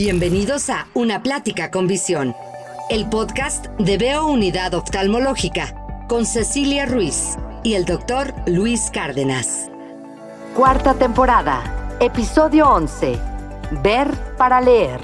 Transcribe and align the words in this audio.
Bienvenidos 0.00 0.70
a 0.70 0.86
Una 0.94 1.24
Plática 1.24 1.72
con 1.72 1.88
Visión, 1.88 2.32
el 2.88 3.08
podcast 3.08 3.66
de 3.80 3.98
Veo 3.98 4.28
Unidad 4.28 4.74
Oftalmológica 4.74 5.74
con 6.08 6.24
Cecilia 6.24 6.86
Ruiz 6.86 7.36
y 7.64 7.74
el 7.74 7.84
doctor 7.84 8.32
Luis 8.46 8.92
Cárdenas. 8.92 9.68
Cuarta 10.54 10.94
temporada, 10.94 11.96
episodio 11.98 12.68
11. 12.68 13.18
Ver 13.82 14.08
para 14.36 14.60
leer. 14.60 15.00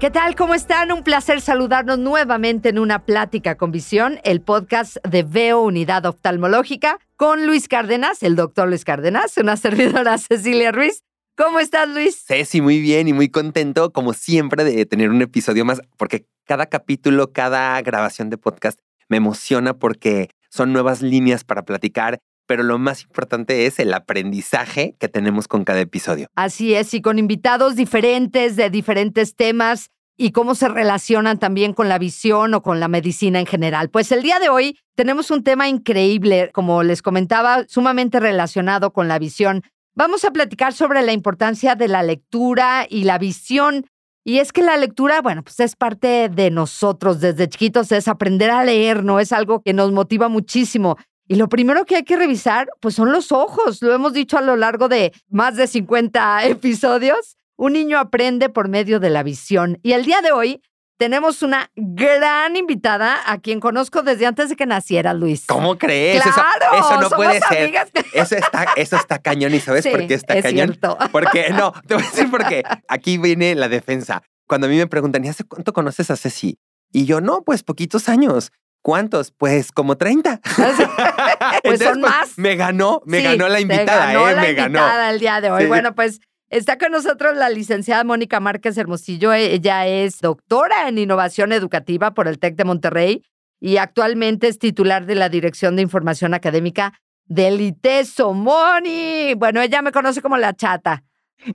¿Qué 0.00 0.10
tal? 0.10 0.34
¿Cómo 0.34 0.54
están? 0.54 0.90
Un 0.90 1.04
placer 1.04 1.40
saludarnos 1.40 2.00
nuevamente 2.00 2.70
en 2.70 2.80
una 2.80 3.04
plática 3.04 3.56
con 3.56 3.70
visión, 3.70 4.18
el 4.24 4.40
podcast 4.40 4.96
de 5.08 5.22
Veo 5.22 5.62
Unidad 5.62 6.04
Oftalmológica 6.04 6.98
con 7.14 7.46
Luis 7.46 7.68
Cárdenas, 7.68 8.24
el 8.24 8.34
doctor 8.34 8.66
Luis 8.66 8.84
Cárdenas, 8.84 9.36
una 9.36 9.56
servidora 9.56 10.18
Cecilia 10.18 10.72
Ruiz 10.72 11.04
¿Cómo 11.36 11.60
estás, 11.60 11.86
Luis? 11.86 12.24
Ceci, 12.26 12.62
muy 12.62 12.80
bien 12.80 13.08
y 13.08 13.12
muy 13.12 13.28
contento, 13.28 13.92
como 13.92 14.14
siempre, 14.14 14.64
de 14.64 14.86
tener 14.86 15.10
un 15.10 15.20
episodio 15.20 15.66
más, 15.66 15.82
porque 15.98 16.24
cada 16.46 16.64
capítulo, 16.64 17.30
cada 17.34 17.78
grabación 17.82 18.30
de 18.30 18.38
podcast 18.38 18.78
me 19.10 19.18
emociona 19.18 19.74
porque 19.74 20.30
son 20.48 20.72
nuevas 20.72 21.02
líneas 21.02 21.44
para 21.44 21.66
platicar, 21.66 22.20
pero 22.46 22.62
lo 22.62 22.78
más 22.78 23.02
importante 23.02 23.66
es 23.66 23.78
el 23.78 23.92
aprendizaje 23.92 24.96
que 24.98 25.08
tenemos 25.08 25.46
con 25.46 25.64
cada 25.64 25.80
episodio. 25.80 26.28
Así 26.36 26.74
es, 26.74 26.94
y 26.94 27.02
con 27.02 27.18
invitados 27.18 27.76
diferentes 27.76 28.56
de 28.56 28.70
diferentes 28.70 29.36
temas 29.36 29.90
y 30.16 30.32
cómo 30.32 30.54
se 30.54 30.68
relacionan 30.68 31.38
también 31.38 31.74
con 31.74 31.90
la 31.90 31.98
visión 31.98 32.54
o 32.54 32.62
con 32.62 32.80
la 32.80 32.88
medicina 32.88 33.38
en 33.40 33.46
general. 33.46 33.90
Pues 33.90 34.10
el 34.10 34.22
día 34.22 34.38
de 34.38 34.48
hoy 34.48 34.78
tenemos 34.94 35.30
un 35.30 35.44
tema 35.44 35.68
increíble, 35.68 36.50
como 36.54 36.82
les 36.82 37.02
comentaba, 37.02 37.64
sumamente 37.68 38.20
relacionado 38.20 38.94
con 38.94 39.08
la 39.08 39.18
visión. 39.18 39.62
Vamos 39.98 40.26
a 40.26 40.30
platicar 40.30 40.74
sobre 40.74 41.00
la 41.00 41.14
importancia 41.14 41.74
de 41.74 41.88
la 41.88 42.02
lectura 42.02 42.86
y 42.86 43.04
la 43.04 43.16
visión. 43.16 43.86
Y 44.24 44.40
es 44.40 44.52
que 44.52 44.60
la 44.60 44.76
lectura, 44.76 45.22
bueno, 45.22 45.42
pues 45.42 45.58
es 45.60 45.74
parte 45.74 46.28
de 46.28 46.50
nosotros 46.50 47.18
desde 47.18 47.48
chiquitos, 47.48 47.90
es 47.92 48.06
aprender 48.06 48.50
a 48.50 48.62
leer, 48.62 49.02
¿no? 49.02 49.20
Es 49.20 49.32
algo 49.32 49.62
que 49.62 49.72
nos 49.72 49.92
motiva 49.92 50.28
muchísimo. 50.28 50.98
Y 51.26 51.36
lo 51.36 51.48
primero 51.48 51.86
que 51.86 51.96
hay 51.96 52.02
que 52.02 52.16
revisar, 52.16 52.68
pues 52.80 52.94
son 52.94 53.10
los 53.10 53.32
ojos. 53.32 53.80
Lo 53.80 53.94
hemos 53.94 54.12
dicho 54.12 54.36
a 54.36 54.42
lo 54.42 54.56
largo 54.56 54.88
de 54.88 55.14
más 55.30 55.56
de 55.56 55.66
50 55.66 56.44
episodios. 56.46 57.38
Un 57.56 57.72
niño 57.72 57.98
aprende 57.98 58.50
por 58.50 58.68
medio 58.68 59.00
de 59.00 59.08
la 59.08 59.22
visión. 59.22 59.78
Y 59.82 59.92
el 59.92 60.04
día 60.04 60.20
de 60.20 60.30
hoy 60.30 60.60
tenemos 60.98 61.42
una 61.42 61.70
gran 61.76 62.56
invitada 62.56 63.18
a 63.30 63.38
quien 63.38 63.60
conozco 63.60 64.02
desde 64.02 64.26
antes 64.26 64.48
de 64.48 64.56
que 64.56 64.66
naciera, 64.66 65.12
Luis. 65.14 65.44
¿Cómo 65.46 65.76
crees? 65.78 66.22
Claro, 66.22 66.66
eso, 66.72 67.00
no 67.00 67.08
somos 67.08 67.12
puede 67.14 67.40
ser. 67.40 67.62
amigas. 67.62 67.88
Eso 68.12 68.36
está, 68.36 68.66
eso 68.76 68.96
está 68.96 69.18
cañón. 69.18 69.54
¿Y 69.54 69.60
sabes 69.60 69.84
Sí, 69.84 69.90
por 69.90 70.06
qué 70.06 70.14
está 70.14 70.34
es 70.34 70.42
cañón? 70.42 70.68
cierto. 70.68 70.96
Porque, 71.12 71.50
no, 71.50 71.72
te 71.86 71.94
voy 71.94 72.02
a 72.02 72.06
decir 72.06 72.30
por 72.30 72.46
qué. 72.46 72.62
Aquí 72.88 73.18
viene 73.18 73.54
la 73.54 73.68
defensa. 73.68 74.22
Cuando 74.46 74.66
a 74.66 74.70
mí 74.70 74.76
me 74.76 74.86
preguntan, 74.86 75.24
¿y 75.24 75.28
hace 75.28 75.44
cuánto 75.44 75.72
conoces 75.72 76.10
a 76.10 76.16
Ceci? 76.16 76.58
Y 76.92 77.04
yo, 77.04 77.20
no, 77.20 77.42
pues 77.42 77.62
poquitos 77.62 78.08
años. 78.08 78.52
¿Cuántos? 78.82 79.32
Pues 79.32 79.72
como 79.72 79.96
30. 79.96 80.40
Pues 81.64 81.80
son 81.80 82.00
más. 82.00 82.36
Me 82.36 82.54
ganó, 82.56 83.02
me 83.04 83.18
Sí, 83.18 83.24
ganó 83.24 83.48
la 83.48 83.60
invitada, 83.60 84.06
ganó 84.06 84.28
¿eh? 84.28 84.34
la 84.34 84.40
me 84.42 84.52
ganó. 84.54 84.78
invitada 84.78 85.10
el 85.10 85.18
día 85.18 85.40
de 85.40 85.50
hoy. 85.50 85.62
Sí. 85.62 85.68
Bueno, 85.68 85.94
pues 85.94 86.20
está 86.48 86.78
con 86.78 86.92
nosotros 86.92 87.36
la 87.36 87.50
licenciada 87.50 88.04
Mónica 88.04 88.40
Márquez 88.40 88.76
Hermosillo. 88.78 89.32
Ella 89.32 89.86
es 89.86 90.20
doctora 90.20 90.88
en 90.88 90.98
innovación 90.98 91.52
educativa 91.52 92.14
por 92.14 92.28
el 92.28 92.38
TEC 92.38 92.56
de 92.56 92.64
Monterrey 92.64 93.22
y 93.60 93.78
actualmente 93.78 94.48
es 94.48 94.58
titular 94.58 95.06
de 95.06 95.14
la 95.14 95.28
Dirección 95.28 95.76
de 95.76 95.82
Información 95.82 96.34
Académica 96.34 96.92
del 97.24 97.60
ITESO. 97.60 98.32
Moni, 98.32 99.34
bueno, 99.34 99.60
ella 99.60 99.82
me 99.82 99.92
conoce 99.92 100.22
como 100.22 100.36
la 100.36 100.54
chata. 100.54 101.02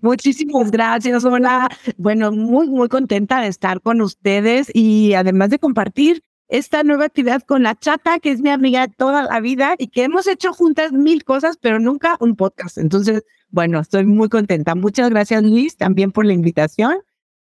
Muchísimas 0.01 0.71
gracias, 0.71 1.25
hola. 1.25 1.69
Bueno, 1.97 2.31
muy, 2.31 2.67
muy 2.67 2.87
contenta 2.87 3.41
de 3.41 3.47
estar 3.47 3.81
con 3.81 4.01
ustedes 4.01 4.69
y 4.73 5.13
además 5.13 5.49
de 5.49 5.59
compartir 5.59 6.23
esta 6.51 6.83
nueva 6.83 7.05
actividad 7.05 7.41
con 7.43 7.63
la 7.63 7.75
chata, 7.75 8.19
que 8.19 8.29
es 8.29 8.41
mi 8.41 8.49
amiga 8.49 8.87
toda 8.89 9.23
la 9.23 9.39
vida 9.39 9.75
y 9.77 9.87
que 9.87 10.03
hemos 10.03 10.27
hecho 10.27 10.51
juntas 10.51 10.91
mil 10.91 11.23
cosas, 11.23 11.57
pero 11.57 11.79
nunca 11.79 12.17
un 12.19 12.35
podcast. 12.35 12.77
Entonces, 12.77 13.23
bueno, 13.49 13.79
estoy 13.79 14.05
muy 14.05 14.27
contenta. 14.27 14.75
Muchas 14.75 15.09
gracias, 15.09 15.43
Luis, 15.43 15.77
también 15.77 16.11
por 16.11 16.25
la 16.25 16.33
invitación. 16.33 16.97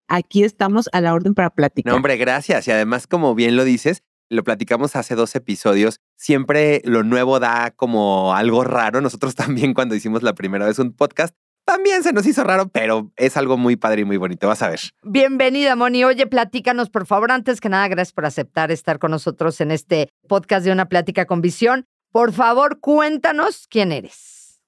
Aquí 0.06 0.44
estamos 0.44 0.88
a 0.93 1.00
la 1.00 1.15
orden 1.15 1.34
para 1.34 1.50
platicar. 1.50 1.91
No, 1.91 1.97
hombre, 1.97 2.16
gracias. 2.16 2.69
Y 2.69 2.71
además, 2.71 3.09
como 3.09 3.34
bien 3.34 3.56
lo 3.56 3.65
dices, 3.65 4.04
lo 4.28 4.44
platicamos 4.44 4.94
hace 4.94 5.16
dos 5.16 5.34
episodios. 5.34 5.98
Siempre 6.16 6.81
lo 6.84 7.03
nuevo 7.03 7.41
da 7.41 7.72
como 7.72 8.34
algo 8.34 8.62
raro. 8.62 9.00
Nosotros 9.00 9.34
también 9.34 9.75
cuando 9.75 9.97
hicimos 9.97 10.22
la 10.22 10.34
primera 10.34 10.65
vez 10.65 10.78
un 10.78 10.93
podcast, 10.93 11.34
también 11.72 12.03
se 12.03 12.12
nos 12.12 12.27
hizo 12.27 12.44
raro, 12.44 12.69
pero 12.69 13.10
es 13.16 13.37
algo 13.38 13.56
muy 13.56 13.77
padre 13.77 14.03
y 14.03 14.05
muy 14.05 14.19
bonito. 14.19 14.47
Vas 14.47 14.60
a 14.62 14.69
ver. 14.69 14.81
Bienvenida, 15.03 15.75
Moni. 15.75 16.05
Oye, 16.05 16.27
platícanos, 16.27 16.91
por 16.91 17.06
favor, 17.06 17.33
antes 17.33 17.62
que 17.62 17.71
nada, 17.71 17.88
gracias 17.88 18.12
por 18.12 18.27
aceptar 18.27 18.71
estar 18.71 18.99
con 18.99 19.10
nosotros 19.10 19.59
en 19.62 19.71
este 19.71 20.10
podcast 20.28 20.66
de 20.66 20.72
una 20.72 20.91
plática 20.91 21.25
con 21.25 21.41
visión. 21.41 21.87
Por 22.10 22.33
favor, 22.33 22.81
cuéntanos 22.81 23.66
quién 23.69 23.93
eres. 23.93 24.60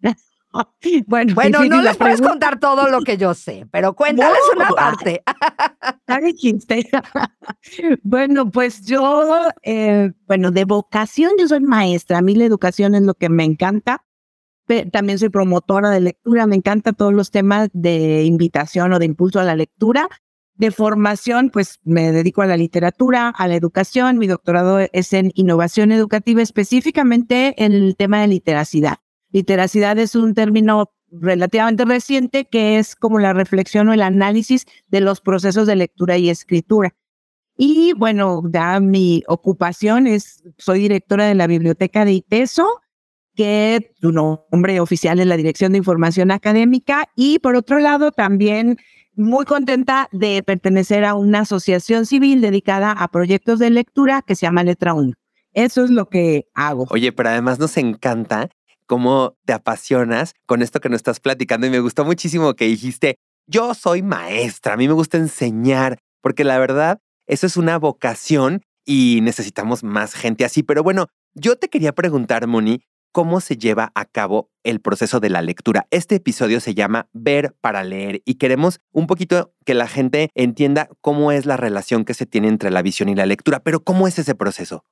Bueno, 1.06 1.34
Bueno, 1.34 1.64
no 1.64 1.82
les 1.82 1.98
puedes 1.98 2.22
contar 2.22 2.58
todo 2.58 2.88
lo 2.88 3.02
que 3.02 3.18
yo 3.18 3.34
sé, 3.34 3.66
pero 3.70 3.92
cuéntales 3.94 4.38
No. 4.54 4.62
una 4.62 4.70
parte. 4.70 5.22
Bueno, 8.02 8.50
pues 8.50 8.86
yo, 8.86 9.50
eh, 9.62 10.12
bueno, 10.26 10.50
de 10.52 10.64
vocación 10.64 11.32
yo 11.38 11.46
soy 11.48 11.60
maestra. 11.60 12.18
A 12.18 12.22
mí 12.22 12.34
la 12.34 12.46
educación 12.46 12.94
es 12.94 13.02
lo 13.02 13.12
que 13.12 13.28
me 13.28 13.44
encanta. 13.44 14.05
También 14.90 15.18
soy 15.18 15.28
promotora 15.28 15.90
de 15.90 16.00
lectura. 16.00 16.46
Me 16.46 16.56
encanta 16.56 16.92
todos 16.92 17.12
los 17.12 17.30
temas 17.30 17.68
de 17.72 18.24
invitación 18.24 18.92
o 18.92 18.98
de 18.98 19.04
impulso 19.06 19.40
a 19.40 19.44
la 19.44 19.54
lectura. 19.54 20.08
De 20.54 20.70
formación, 20.70 21.50
pues 21.50 21.78
me 21.84 22.12
dedico 22.12 22.42
a 22.42 22.46
la 22.46 22.56
literatura, 22.56 23.28
a 23.28 23.46
la 23.46 23.54
educación. 23.54 24.18
Mi 24.18 24.26
doctorado 24.26 24.80
es 24.80 25.12
en 25.12 25.30
innovación 25.34 25.92
educativa, 25.92 26.42
específicamente 26.42 27.54
en 27.62 27.72
el 27.72 27.96
tema 27.96 28.22
de 28.22 28.28
literacidad. 28.28 28.96
Literacidad 29.30 29.98
es 29.98 30.14
un 30.14 30.34
término 30.34 30.92
relativamente 31.10 31.84
reciente 31.84 32.46
que 32.46 32.78
es 32.78 32.96
como 32.96 33.18
la 33.18 33.32
reflexión 33.32 33.88
o 33.88 33.92
el 33.92 34.02
análisis 34.02 34.66
de 34.88 35.00
los 35.00 35.20
procesos 35.20 35.66
de 35.66 35.76
lectura 35.76 36.16
y 36.16 36.30
escritura. 36.30 36.94
Y 37.56 37.92
bueno, 37.94 38.42
ya 38.52 38.80
mi 38.80 39.22
ocupación 39.28 40.06
es, 40.06 40.42
soy 40.58 40.80
directora 40.80 41.26
de 41.26 41.34
la 41.34 41.46
biblioteca 41.46 42.04
de 42.04 42.12
ITESO, 42.12 42.66
que 43.36 43.92
su 44.00 44.10
nombre 44.10 44.80
oficial 44.80 45.20
es 45.20 45.26
la 45.26 45.36
Dirección 45.36 45.72
de 45.72 45.78
Información 45.78 46.30
Académica. 46.30 47.08
Y 47.14 47.38
por 47.38 47.54
otro 47.54 47.78
lado, 47.78 48.10
también 48.10 48.78
muy 49.14 49.44
contenta 49.44 50.08
de 50.12 50.42
pertenecer 50.42 51.04
a 51.04 51.14
una 51.14 51.40
asociación 51.40 52.06
civil 52.06 52.40
dedicada 52.40 52.92
a 52.92 53.08
proyectos 53.08 53.58
de 53.58 53.70
lectura 53.70 54.22
que 54.22 54.34
se 54.34 54.46
llama 54.46 54.64
Letra 54.64 54.94
1. 54.94 55.12
Eso 55.52 55.84
es 55.84 55.90
lo 55.90 56.08
que 56.08 56.48
hago. 56.54 56.86
Oye, 56.90 57.12
pero 57.12 57.30
además 57.30 57.58
nos 57.58 57.76
encanta 57.76 58.50
cómo 58.86 59.36
te 59.44 59.52
apasionas 59.52 60.34
con 60.46 60.62
esto 60.62 60.80
que 60.80 60.88
nos 60.88 60.98
estás 60.98 61.20
platicando 61.20 61.66
y 61.66 61.70
me 61.70 61.80
gustó 61.80 62.04
muchísimo 62.04 62.54
que 62.54 62.66
dijiste, 62.66 63.16
yo 63.46 63.74
soy 63.74 64.02
maestra, 64.02 64.74
a 64.74 64.76
mí 64.76 64.86
me 64.86 64.94
gusta 64.94 65.16
enseñar, 65.18 65.98
porque 66.20 66.44
la 66.44 66.58
verdad, 66.58 66.98
eso 67.26 67.46
es 67.46 67.56
una 67.56 67.78
vocación 67.78 68.62
y 68.84 69.20
necesitamos 69.22 69.82
más 69.82 70.14
gente 70.14 70.44
así. 70.44 70.62
Pero 70.62 70.82
bueno, 70.82 71.06
yo 71.34 71.56
te 71.56 71.68
quería 71.68 71.92
preguntar, 71.92 72.46
Moni, 72.46 72.82
¿cómo 73.16 73.40
se 73.40 73.56
lleva 73.56 73.92
a 73.94 74.04
cabo 74.04 74.50
el 74.62 74.82
proceso 74.82 75.20
de 75.20 75.30
la 75.30 75.40
lectura? 75.40 75.86
Este 75.90 76.16
episodio 76.16 76.60
se 76.60 76.74
llama 76.74 77.08
Ver 77.14 77.56
para 77.62 77.82
leer 77.82 78.20
y 78.26 78.34
queremos 78.34 78.82
un 78.92 79.06
poquito 79.06 79.54
que 79.64 79.72
la 79.72 79.88
gente 79.88 80.28
entienda 80.34 80.90
cómo 81.00 81.32
es 81.32 81.46
la 81.46 81.56
relación 81.56 82.04
que 82.04 82.12
se 82.12 82.26
tiene 82.26 82.48
entre 82.48 82.70
la 82.70 82.82
visión 82.82 83.08
y 83.08 83.14
la 83.14 83.24
lectura, 83.24 83.60
pero 83.60 83.82
¿cómo 83.82 84.06
es 84.06 84.18
ese 84.18 84.34
proceso? 84.34 84.84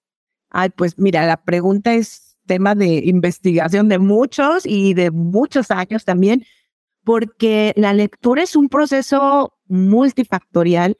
Ay, 0.48 0.70
pues 0.70 0.98
mira, 0.98 1.26
la 1.26 1.36
pregunta 1.44 1.92
es 1.92 2.38
tema 2.46 2.74
de 2.74 3.02
investigación 3.04 3.90
de 3.90 3.98
muchos 3.98 4.64
y 4.64 4.94
de 4.94 5.10
muchos 5.10 5.70
años 5.70 6.06
también, 6.06 6.46
porque 7.04 7.74
la 7.76 7.92
lectura 7.92 8.42
es 8.42 8.56
un 8.56 8.70
proceso 8.70 9.58
multifactorial, 9.66 10.96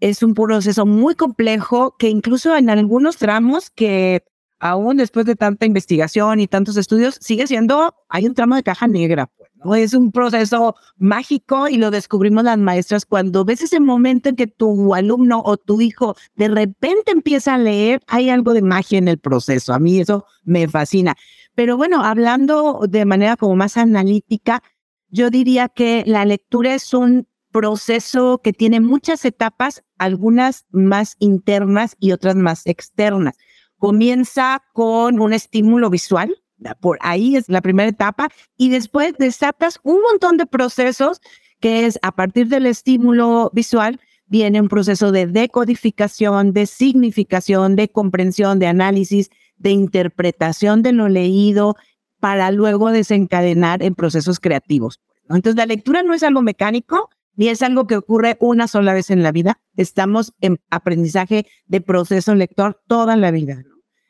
es 0.00 0.22
un 0.22 0.32
proceso 0.32 0.86
muy 0.86 1.14
complejo 1.14 1.94
que 1.98 2.08
incluso 2.08 2.56
en 2.56 2.70
algunos 2.70 3.18
tramos 3.18 3.68
que 3.68 4.24
aún 4.64 4.96
después 4.96 5.26
de 5.26 5.36
tanta 5.36 5.66
investigación 5.66 6.40
y 6.40 6.46
tantos 6.46 6.78
estudios 6.78 7.18
sigue 7.20 7.46
siendo, 7.46 7.94
hay 8.08 8.24
un 8.24 8.32
tramo 8.32 8.56
de 8.56 8.62
caja 8.62 8.88
negra, 8.88 9.26
pues. 9.62 9.84
Es 9.84 9.92
un 9.92 10.10
proceso 10.10 10.74
mágico 10.96 11.68
y 11.68 11.76
lo 11.76 11.90
descubrimos 11.90 12.44
las 12.44 12.56
maestras 12.56 13.04
cuando 13.04 13.44
ves 13.44 13.60
ese 13.60 13.78
momento 13.78 14.30
en 14.30 14.36
que 14.36 14.46
tu 14.46 14.94
alumno 14.94 15.42
o 15.44 15.58
tu 15.58 15.82
hijo 15.82 16.16
de 16.34 16.48
repente 16.48 17.12
empieza 17.12 17.54
a 17.54 17.58
leer, 17.58 18.00
hay 18.06 18.30
algo 18.30 18.54
de 18.54 18.62
magia 18.62 18.96
en 18.96 19.08
el 19.08 19.18
proceso. 19.18 19.74
A 19.74 19.78
mí 19.78 20.00
eso 20.00 20.24
me 20.44 20.66
fascina. 20.66 21.14
Pero 21.54 21.76
bueno, 21.76 22.02
hablando 22.02 22.80
de 22.88 23.04
manera 23.04 23.36
como 23.36 23.56
más 23.56 23.76
analítica, 23.76 24.62
yo 25.08 25.28
diría 25.28 25.68
que 25.68 26.04
la 26.06 26.24
lectura 26.24 26.74
es 26.74 26.94
un 26.94 27.28
proceso 27.52 28.40
que 28.42 28.54
tiene 28.54 28.80
muchas 28.80 29.26
etapas, 29.26 29.84
algunas 29.98 30.64
más 30.70 31.16
internas 31.18 31.96
y 32.00 32.12
otras 32.12 32.34
más 32.34 32.66
externas. 32.66 33.36
Comienza 33.84 34.62
con 34.72 35.20
un 35.20 35.34
estímulo 35.34 35.90
visual, 35.90 36.34
por 36.80 36.96
ahí 37.02 37.36
es 37.36 37.50
la 37.50 37.60
primera 37.60 37.90
etapa, 37.90 38.30
y 38.56 38.70
después 38.70 39.12
desatas 39.18 39.78
un 39.82 40.00
montón 40.00 40.38
de 40.38 40.46
procesos 40.46 41.20
que 41.60 41.84
es 41.84 41.98
a 42.00 42.12
partir 42.12 42.48
del 42.48 42.64
estímulo 42.64 43.50
visual, 43.52 44.00
viene 44.24 44.62
un 44.62 44.68
proceso 44.68 45.12
de 45.12 45.26
decodificación, 45.26 46.54
de 46.54 46.64
significación, 46.64 47.76
de 47.76 47.90
comprensión, 47.90 48.58
de 48.58 48.68
análisis, 48.68 49.28
de 49.58 49.72
interpretación 49.72 50.82
de 50.82 50.92
lo 50.92 51.10
leído 51.10 51.76
para 52.20 52.52
luego 52.52 52.90
desencadenar 52.90 53.82
en 53.82 53.94
procesos 53.94 54.40
creativos. 54.40 55.02
Entonces, 55.28 55.56
la 55.56 55.66
lectura 55.66 56.02
no 56.02 56.14
es 56.14 56.22
algo 56.22 56.40
mecánico, 56.40 57.10
ni 57.36 57.48
es 57.48 57.60
algo 57.60 57.86
que 57.86 57.96
ocurre 57.98 58.38
una 58.40 58.66
sola 58.66 58.94
vez 58.94 59.10
en 59.10 59.22
la 59.22 59.30
vida. 59.30 59.60
Estamos 59.76 60.32
en 60.40 60.58
aprendizaje 60.70 61.44
de 61.66 61.82
proceso 61.82 62.34
lector 62.34 62.80
toda 62.86 63.14
la 63.16 63.30
vida. 63.30 63.62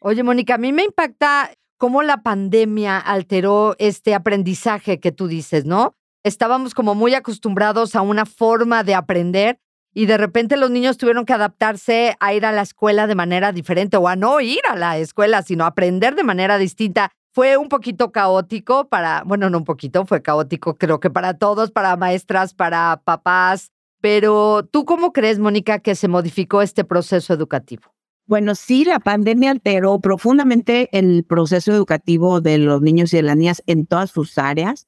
Oye, 0.06 0.22
Mónica, 0.22 0.56
a 0.56 0.58
mí 0.58 0.70
me 0.70 0.84
impacta 0.84 1.50
cómo 1.78 2.02
la 2.02 2.22
pandemia 2.22 2.98
alteró 2.98 3.74
este 3.78 4.14
aprendizaje 4.14 5.00
que 5.00 5.12
tú 5.12 5.28
dices, 5.28 5.64
¿no? 5.64 5.96
Estábamos 6.22 6.74
como 6.74 6.94
muy 6.94 7.14
acostumbrados 7.14 7.96
a 7.96 8.02
una 8.02 8.26
forma 8.26 8.84
de 8.84 8.94
aprender 8.94 9.60
y 9.94 10.04
de 10.04 10.18
repente 10.18 10.58
los 10.58 10.70
niños 10.70 10.98
tuvieron 10.98 11.24
que 11.24 11.32
adaptarse 11.32 12.16
a 12.20 12.34
ir 12.34 12.44
a 12.44 12.52
la 12.52 12.60
escuela 12.60 13.06
de 13.06 13.14
manera 13.14 13.50
diferente 13.52 13.96
o 13.96 14.06
a 14.06 14.14
no 14.14 14.42
ir 14.42 14.60
a 14.68 14.76
la 14.76 14.98
escuela, 14.98 15.40
sino 15.40 15.64
aprender 15.64 16.16
de 16.16 16.22
manera 16.22 16.58
distinta. 16.58 17.10
Fue 17.32 17.56
un 17.56 17.70
poquito 17.70 18.12
caótico 18.12 18.90
para, 18.90 19.22
bueno, 19.24 19.48
no 19.48 19.56
un 19.56 19.64
poquito, 19.64 20.04
fue 20.04 20.20
caótico 20.20 20.76
creo 20.76 21.00
que 21.00 21.08
para 21.08 21.38
todos, 21.38 21.70
para 21.70 21.96
maestras, 21.96 22.52
para 22.52 23.00
papás. 23.06 23.70
Pero 24.02 24.68
tú 24.70 24.84
cómo 24.84 25.14
crees, 25.14 25.38
Mónica, 25.38 25.78
que 25.78 25.94
se 25.94 26.08
modificó 26.08 26.60
este 26.60 26.84
proceso 26.84 27.32
educativo? 27.32 27.93
Bueno, 28.26 28.54
sí, 28.54 28.84
la 28.84 29.00
pandemia 29.00 29.50
alteró 29.50 30.00
profundamente 30.00 30.88
el 30.92 31.24
proceso 31.24 31.72
educativo 31.72 32.40
de 32.40 32.56
los 32.58 32.80
niños 32.80 33.12
y 33.12 33.18
de 33.18 33.22
las 33.22 33.36
niñas 33.36 33.62
en 33.66 33.86
todas 33.86 34.10
sus 34.10 34.38
áreas, 34.38 34.86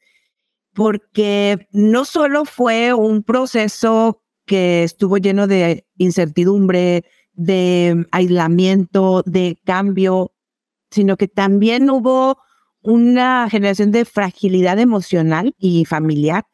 porque 0.72 1.68
no 1.70 2.06
solo 2.06 2.46
fue 2.46 2.94
un 2.94 3.22
proceso 3.22 4.22
que 4.46 4.84
estuvo 4.84 5.18
lleno 5.18 5.46
de 5.46 5.86
incertidumbre, 5.98 7.04
de 7.34 8.06
aislamiento, 8.10 9.22
de 9.26 9.58
cambio, 9.64 10.32
sino 10.90 11.18
que 11.18 11.28
también 11.28 11.90
hubo 11.90 12.38
una 12.80 13.48
generación 13.50 13.90
de 13.90 14.04
fragilidad 14.06 14.78
emocional 14.78 15.54
y 15.58 15.84
familiar 15.84 16.46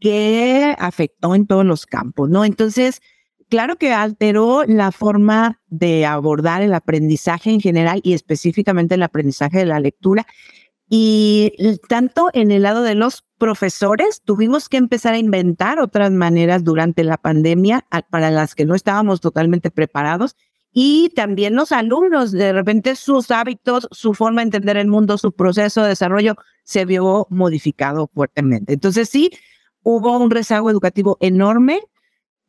que 0.00 0.74
afectó 0.78 1.34
en 1.34 1.46
todos 1.46 1.64
los 1.64 1.86
campos, 1.86 2.28
¿no? 2.28 2.44
Entonces, 2.44 3.00
claro 3.48 3.76
que 3.76 3.92
alteró 3.92 4.64
la 4.66 4.92
forma 4.92 5.60
de 5.68 6.06
abordar 6.06 6.62
el 6.62 6.74
aprendizaje 6.74 7.50
en 7.50 7.60
general 7.60 8.00
y 8.02 8.12
específicamente 8.12 8.94
el 8.94 9.02
aprendizaje 9.02 9.58
de 9.58 9.66
la 9.66 9.80
lectura. 9.80 10.26
Y 10.88 11.52
tanto 11.88 12.28
en 12.32 12.52
el 12.52 12.62
lado 12.62 12.82
de 12.82 12.94
los 12.94 13.24
profesores, 13.38 14.22
tuvimos 14.24 14.68
que 14.68 14.76
empezar 14.76 15.14
a 15.14 15.18
inventar 15.18 15.80
otras 15.80 16.12
maneras 16.12 16.62
durante 16.62 17.02
la 17.02 17.16
pandemia 17.16 17.84
para 18.10 18.30
las 18.30 18.54
que 18.54 18.64
no 18.64 18.74
estábamos 18.74 19.20
totalmente 19.20 19.70
preparados. 19.70 20.36
Y 20.72 21.10
también 21.16 21.56
los 21.56 21.72
alumnos, 21.72 22.32
de 22.32 22.52
repente 22.52 22.94
sus 22.96 23.30
hábitos, 23.30 23.88
su 23.92 24.14
forma 24.14 24.42
de 24.42 24.48
entender 24.48 24.76
el 24.76 24.88
mundo, 24.88 25.18
su 25.18 25.32
proceso 25.32 25.82
de 25.82 25.88
desarrollo 25.88 26.36
se 26.64 26.84
vio 26.84 27.26
modificado 27.30 28.10
fuertemente. 28.12 28.74
Entonces 28.74 29.08
sí, 29.08 29.30
hubo 29.82 30.18
un 30.18 30.30
rezago 30.30 30.70
educativo 30.70 31.16
enorme, 31.20 31.80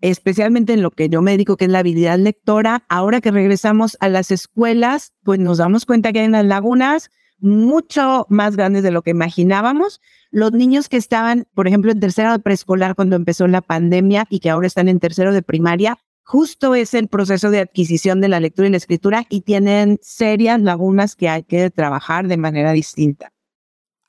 especialmente 0.01 0.73
en 0.73 0.81
lo 0.81 0.91
que 0.91 1.09
yo 1.09 1.21
me 1.21 1.31
dedico, 1.31 1.57
que 1.57 1.65
es 1.65 1.71
la 1.71 1.79
habilidad 1.79 2.17
lectora. 2.19 2.83
Ahora 2.89 3.21
que 3.21 3.31
regresamos 3.31 3.97
a 3.99 4.09
las 4.09 4.31
escuelas, 4.31 5.13
pues 5.23 5.39
nos 5.39 5.57
damos 5.57 5.85
cuenta 5.85 6.13
que 6.13 6.19
hay 6.19 6.27
unas 6.27 6.45
lagunas 6.45 7.09
mucho 7.39 8.25
más 8.29 8.55
grandes 8.55 8.83
de 8.83 8.91
lo 8.91 9.01
que 9.01 9.11
imaginábamos. 9.11 10.01
Los 10.31 10.51
niños 10.51 10.89
que 10.89 10.97
estaban, 10.97 11.47
por 11.53 11.67
ejemplo, 11.67 11.91
en 11.91 11.99
tercero 11.99 12.31
de 12.31 12.39
preescolar 12.39 12.95
cuando 12.95 13.15
empezó 13.15 13.47
la 13.47 13.61
pandemia 13.61 14.25
y 14.29 14.39
que 14.39 14.49
ahora 14.49 14.67
están 14.67 14.87
en 14.87 14.99
tercero 14.99 15.33
de 15.33 15.41
primaria, 15.41 15.97
justo 16.23 16.75
es 16.75 16.93
el 16.93 17.07
proceso 17.07 17.49
de 17.49 17.59
adquisición 17.59 18.21
de 18.21 18.27
la 18.27 18.39
lectura 18.39 18.67
y 18.67 18.71
la 18.71 18.77
escritura 18.77 19.25
y 19.29 19.41
tienen 19.41 19.99
serias 20.01 20.59
lagunas 20.61 21.15
que 21.15 21.29
hay 21.29 21.43
que 21.43 21.69
trabajar 21.69 22.27
de 22.27 22.37
manera 22.37 22.71
distinta. 22.71 23.31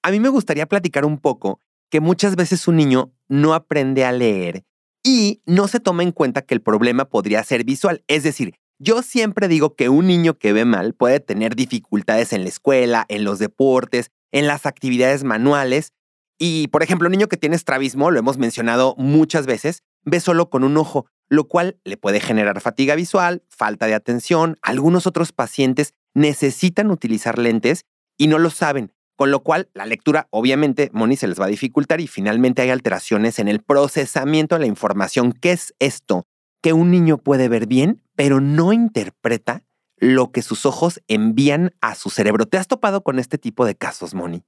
A 0.03 0.11
mí 0.11 0.21
me 0.21 0.29
gustaría 0.29 0.67
platicar 0.67 1.05
un 1.05 1.19
poco 1.19 1.61
que 1.91 2.01
muchas 2.01 2.37
veces 2.37 2.67
un 2.69 2.77
niño 2.77 3.13
no 3.29 3.55
aprende 3.55 4.05
a 4.05 4.13
leer 4.13 4.65
y 5.03 5.43
no 5.47 5.69
se 5.69 5.81
toma 5.81 6.03
en 6.03 6.13
cuenta 6.13 6.43
que 6.43 6.55
el 6.55 6.63
problema 6.63 7.07
podría 7.07 7.43
ser 7.45 7.65
visual, 7.65 8.03
es 8.09 8.23
decir, 8.23 8.55
yo 8.81 9.03
siempre 9.03 9.49
digo 9.49 9.75
que 9.75 9.89
un 9.89 10.07
niño 10.07 10.39
que 10.39 10.53
ve 10.53 10.65
mal 10.65 10.95
puede 10.95 11.19
tener 11.19 11.57
dificultades 11.57 12.33
en 12.33 12.45
la 12.45 12.49
escuela, 12.49 13.07
en 13.09 13.25
los 13.25 13.41
deportes, 13.41 14.11
en 14.31 14.47
las 14.47 14.67
actividades 14.67 15.25
manuales. 15.25 15.93
Y, 16.39 16.69
por 16.69 16.85
ejemplo, 16.85 17.09
un 17.09 17.13
niño 17.13 17.27
que 17.27 17.37
tiene 17.37 17.57
estrabismo, 17.57 18.13
lo 18.13 18.21
hemos 18.21 18.39
mencionado 18.39 18.95
muchas 18.97 19.47
veces, 19.47 19.83
ve 20.05 20.21
solo 20.21 20.49
con 20.49 20.63
un 20.63 20.77
ojo, 20.77 21.07
lo 21.29 21.49
cual 21.49 21.81
le 21.85 21.97
puede 21.97 22.21
generar 22.21 22.61
fatiga 22.61 22.95
visual, 22.95 23.43
falta 23.49 23.87
de 23.87 23.95
atención. 23.95 24.57
Algunos 24.63 25.09
otros 25.09 25.33
pacientes 25.33 25.95
necesitan 26.15 26.93
utilizar 26.93 27.39
lentes 27.39 27.85
y 28.17 28.29
no 28.29 28.39
lo 28.39 28.51
saben, 28.51 28.93
con 29.19 29.33
lo 29.33 29.43
cual 29.43 29.69
la 29.75 29.85
lectura 29.85 30.29
obviamente, 30.31 30.91
Moni, 30.93 31.17
se 31.17 31.27
les 31.27 31.41
va 31.41 31.47
a 31.47 31.49
dificultar 31.49 32.01
y 32.01 32.07
finalmente 32.07 32.63
hay 32.63 32.71
alteraciones 32.71 33.41
en 33.41 33.49
el 33.49 33.61
procesamiento 33.61 34.55
de 34.55 34.61
la 34.61 34.67
información. 34.69 35.33
¿Qué 35.33 35.51
es 35.51 35.75
esto? 35.81 36.25
Que 36.63 36.73
un 36.73 36.93
niño 36.93 37.19
puede 37.19 37.49
ver 37.49 37.67
bien, 37.67 38.01
pero 38.15 38.41
no 38.41 38.73
interpreta 38.73 39.65
lo 39.97 40.31
que 40.31 40.41
sus 40.41 40.65
ojos 40.67 41.03
envían 41.09 41.75
a 41.81 41.97
su 41.97 42.11
cerebro. 42.11 42.47
¿Te 42.47 42.59
has 42.59 42.69
topado 42.69 43.03
con 43.03 43.19
este 43.19 43.39
tipo 43.39 43.67
de 43.67 43.75
casos, 43.75 44.15
Moni? 44.15 44.45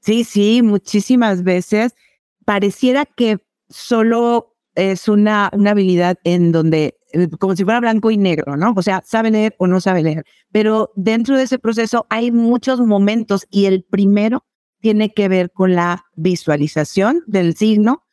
Sí, 0.00 0.24
sí, 0.24 0.60
muchísimas 0.60 1.42
veces. 1.42 1.94
Pareciera 2.44 3.06
que 3.06 3.38
solo 3.70 4.54
es 4.74 5.08
una, 5.08 5.48
una 5.54 5.70
habilidad 5.70 6.18
en 6.24 6.52
donde, 6.52 6.98
como 7.38 7.56
si 7.56 7.64
fuera 7.64 7.80
blanco 7.80 8.10
y 8.10 8.16
negro, 8.16 8.56
¿no? 8.56 8.72
O 8.76 8.82
sea, 8.82 9.02
sabe 9.06 9.30
leer 9.30 9.54
o 9.58 9.66
no 9.66 9.80
sabe 9.80 10.02
leer. 10.02 10.24
Pero 10.52 10.90
dentro 10.96 11.36
de 11.36 11.44
ese 11.44 11.58
proceso 11.58 12.06
hay 12.10 12.30
muchos 12.30 12.80
momentos 12.80 13.46
y 13.50 13.66
el 13.66 13.84
primero 13.84 14.44
tiene 14.80 15.12
que 15.12 15.28
ver 15.28 15.50
con 15.50 15.74
la 15.74 16.04
visualización 16.14 17.22
del 17.26 17.54
signo 17.56 18.04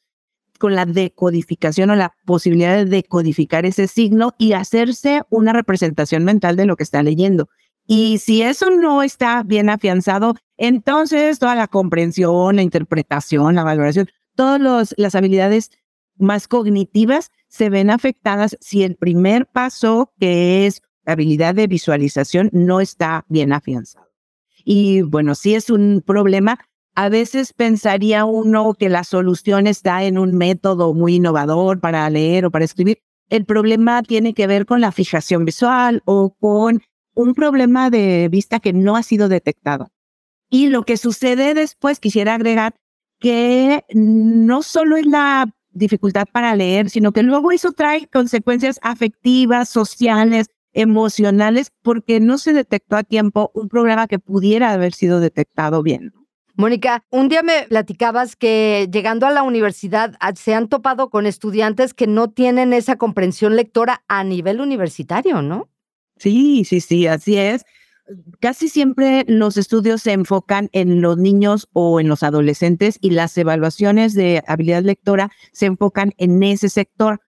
con 0.58 0.76
la 0.76 0.86
decodificación 0.86 1.90
o 1.92 1.96
la 1.96 2.14
posibilidad 2.26 2.76
de 2.76 2.86
decodificar 2.86 3.66
ese 3.66 3.88
signo 3.88 4.34
y 4.38 4.54
hacerse 4.54 5.22
una 5.30 5.54
representación 5.54 6.24
mental 6.24 6.56
de 6.56 6.66
lo 6.66 6.76
que 6.76 6.84
está 6.84 7.04
leyendo. 7.04 7.50
Y 7.86 8.18
si 8.18 8.42
eso 8.42 8.70
no 8.70 9.02
está 9.02 9.44
bien 9.44 9.70
afianzado, 9.70 10.36
entonces 10.58 11.40
toda 11.40 11.56
la 11.56 11.68
comprensión, 11.68 12.58
la 12.58 12.62
interpretación, 12.64 13.56
la 13.56 13.64
valoración, 13.64 14.10
todas 14.36 14.94
las 14.98 15.16
habilidades 15.16 15.72
más 16.19 16.48
cognitivas 16.48 17.31
se 17.48 17.69
ven 17.69 17.90
afectadas 17.90 18.58
si 18.62 18.84
el 18.84 18.96
primer 18.96 19.46
paso, 19.46 20.13
que 20.20 20.65
es 20.65 20.82
la 21.06 21.13
habilidad 21.13 21.56
de 21.56 21.68
visualización, 21.68 22.50
no 22.51 22.82
está 22.82 23.25
bien 23.30 23.53
afianzado. 23.53 24.08
Y 24.63 25.01
bueno, 25.01 25.36
si 25.36 25.56
es 25.56 25.70
un 25.70 26.03
problema, 26.06 26.60
a 26.94 27.10
veces 27.10 27.53
pensaría 27.53 28.25
uno 28.25 28.74
que 28.74 28.89
la 28.89 29.03
solución 29.03 29.68
está 29.68 30.03
en 30.03 30.18
un 30.18 30.36
método 30.36 30.94
muy 30.94 31.15
innovador 31.15 31.80
para 31.80 32.10
leer 32.10 32.46
o 32.46 32.51
para 32.51 32.65
escribir. 32.65 33.00
El 33.30 33.46
problema 33.46 34.01
tiene 34.03 34.34
que 34.34 34.48
ver 34.48 34.65
con 34.65 34.82
la 34.82 34.91
fijación 34.91 35.46
visual 35.46 36.01
o 36.06 36.36
con 36.39 36.82
un 37.13 37.34
problema 37.34 37.89
de 37.89 38.30
vista 38.30 38.60
que 38.60 38.74
no 38.74 38.96
ha 38.96 39.03
sido 39.03 39.30
detectado. 39.30 39.89
Y 40.50 40.70
lo 40.70 40.84
que 40.84 40.98
sucede 40.98 41.53
después, 41.53 42.00
quisiera 42.00 42.36
agregar 42.36 42.75
que 43.20 43.84
no 43.94 44.63
solo 44.63 44.98
es 44.98 45.06
la 45.06 45.53
dificultad 45.77 46.25
para 46.31 46.55
leer, 46.55 46.89
sino 46.89 47.12
que 47.12 47.24
luego 47.24 47.51
eso 47.51 47.72
trae 47.72 48.07
consecuencias 48.07 48.79
afectivas, 48.81 49.69
sociales, 49.69 50.48
emocionales, 50.74 51.72
porque 51.81 52.19
no 52.19 52.38
se 52.38 52.53
detectó 52.53 52.98
a 52.98 53.03
tiempo 53.03 53.51
un 53.53 53.67
problema 53.69 54.07
que 54.07 54.19
pudiera 54.19 54.72
haber 54.72 54.93
sido 54.93 55.19
detectado 55.19 55.81
bien. 55.81 56.13
Mónica, 56.55 57.03
un 57.12 57.29
día 57.29 57.43
me 57.43 57.67
platicabas 57.69 58.36
que 58.36 58.89
llegando 58.91 59.27
a 59.27 59.31
la 59.31 59.43
universidad 59.43 60.15
ah, 60.19 60.34
se 60.36 60.55
han 60.55 60.67
topado 60.67 61.12
con 61.12 61.27
estudiantes 61.27 61.93
que 61.93 62.07
no 62.07 62.31
tienen 62.31 62.74
esa 62.74 62.96
comprensión 62.96 63.55
lectora 63.55 64.03
a 64.07 64.24
nivel 64.24 64.60
universitario, 64.60 65.43
¿no? 65.43 65.69
Sí, 66.17 66.65
sí, 66.65 66.81
sí, 66.81 67.05
así 67.05 67.38
es. 67.38 67.63
Casi 68.40 68.70
siempre 68.70 69.26
los 69.28 69.58
estudios 69.58 70.02
se 70.02 70.14
enfocan 70.14 70.70
en 70.72 71.02
los 71.02 71.18
niños 71.18 71.68
o 71.74 72.00
en 72.00 72.08
los 72.08 72.24
adolescentes 72.24 72.98
y 73.02 73.12
las 73.12 73.38
evaluaciones 73.38 74.14
de 74.14 74.44
habilidad 74.48 74.84
lectora 74.84 75.32
se 75.52 75.66
enfocan 75.66 76.14
en 76.18 76.42
ese 76.44 76.70
sector, 76.70 77.20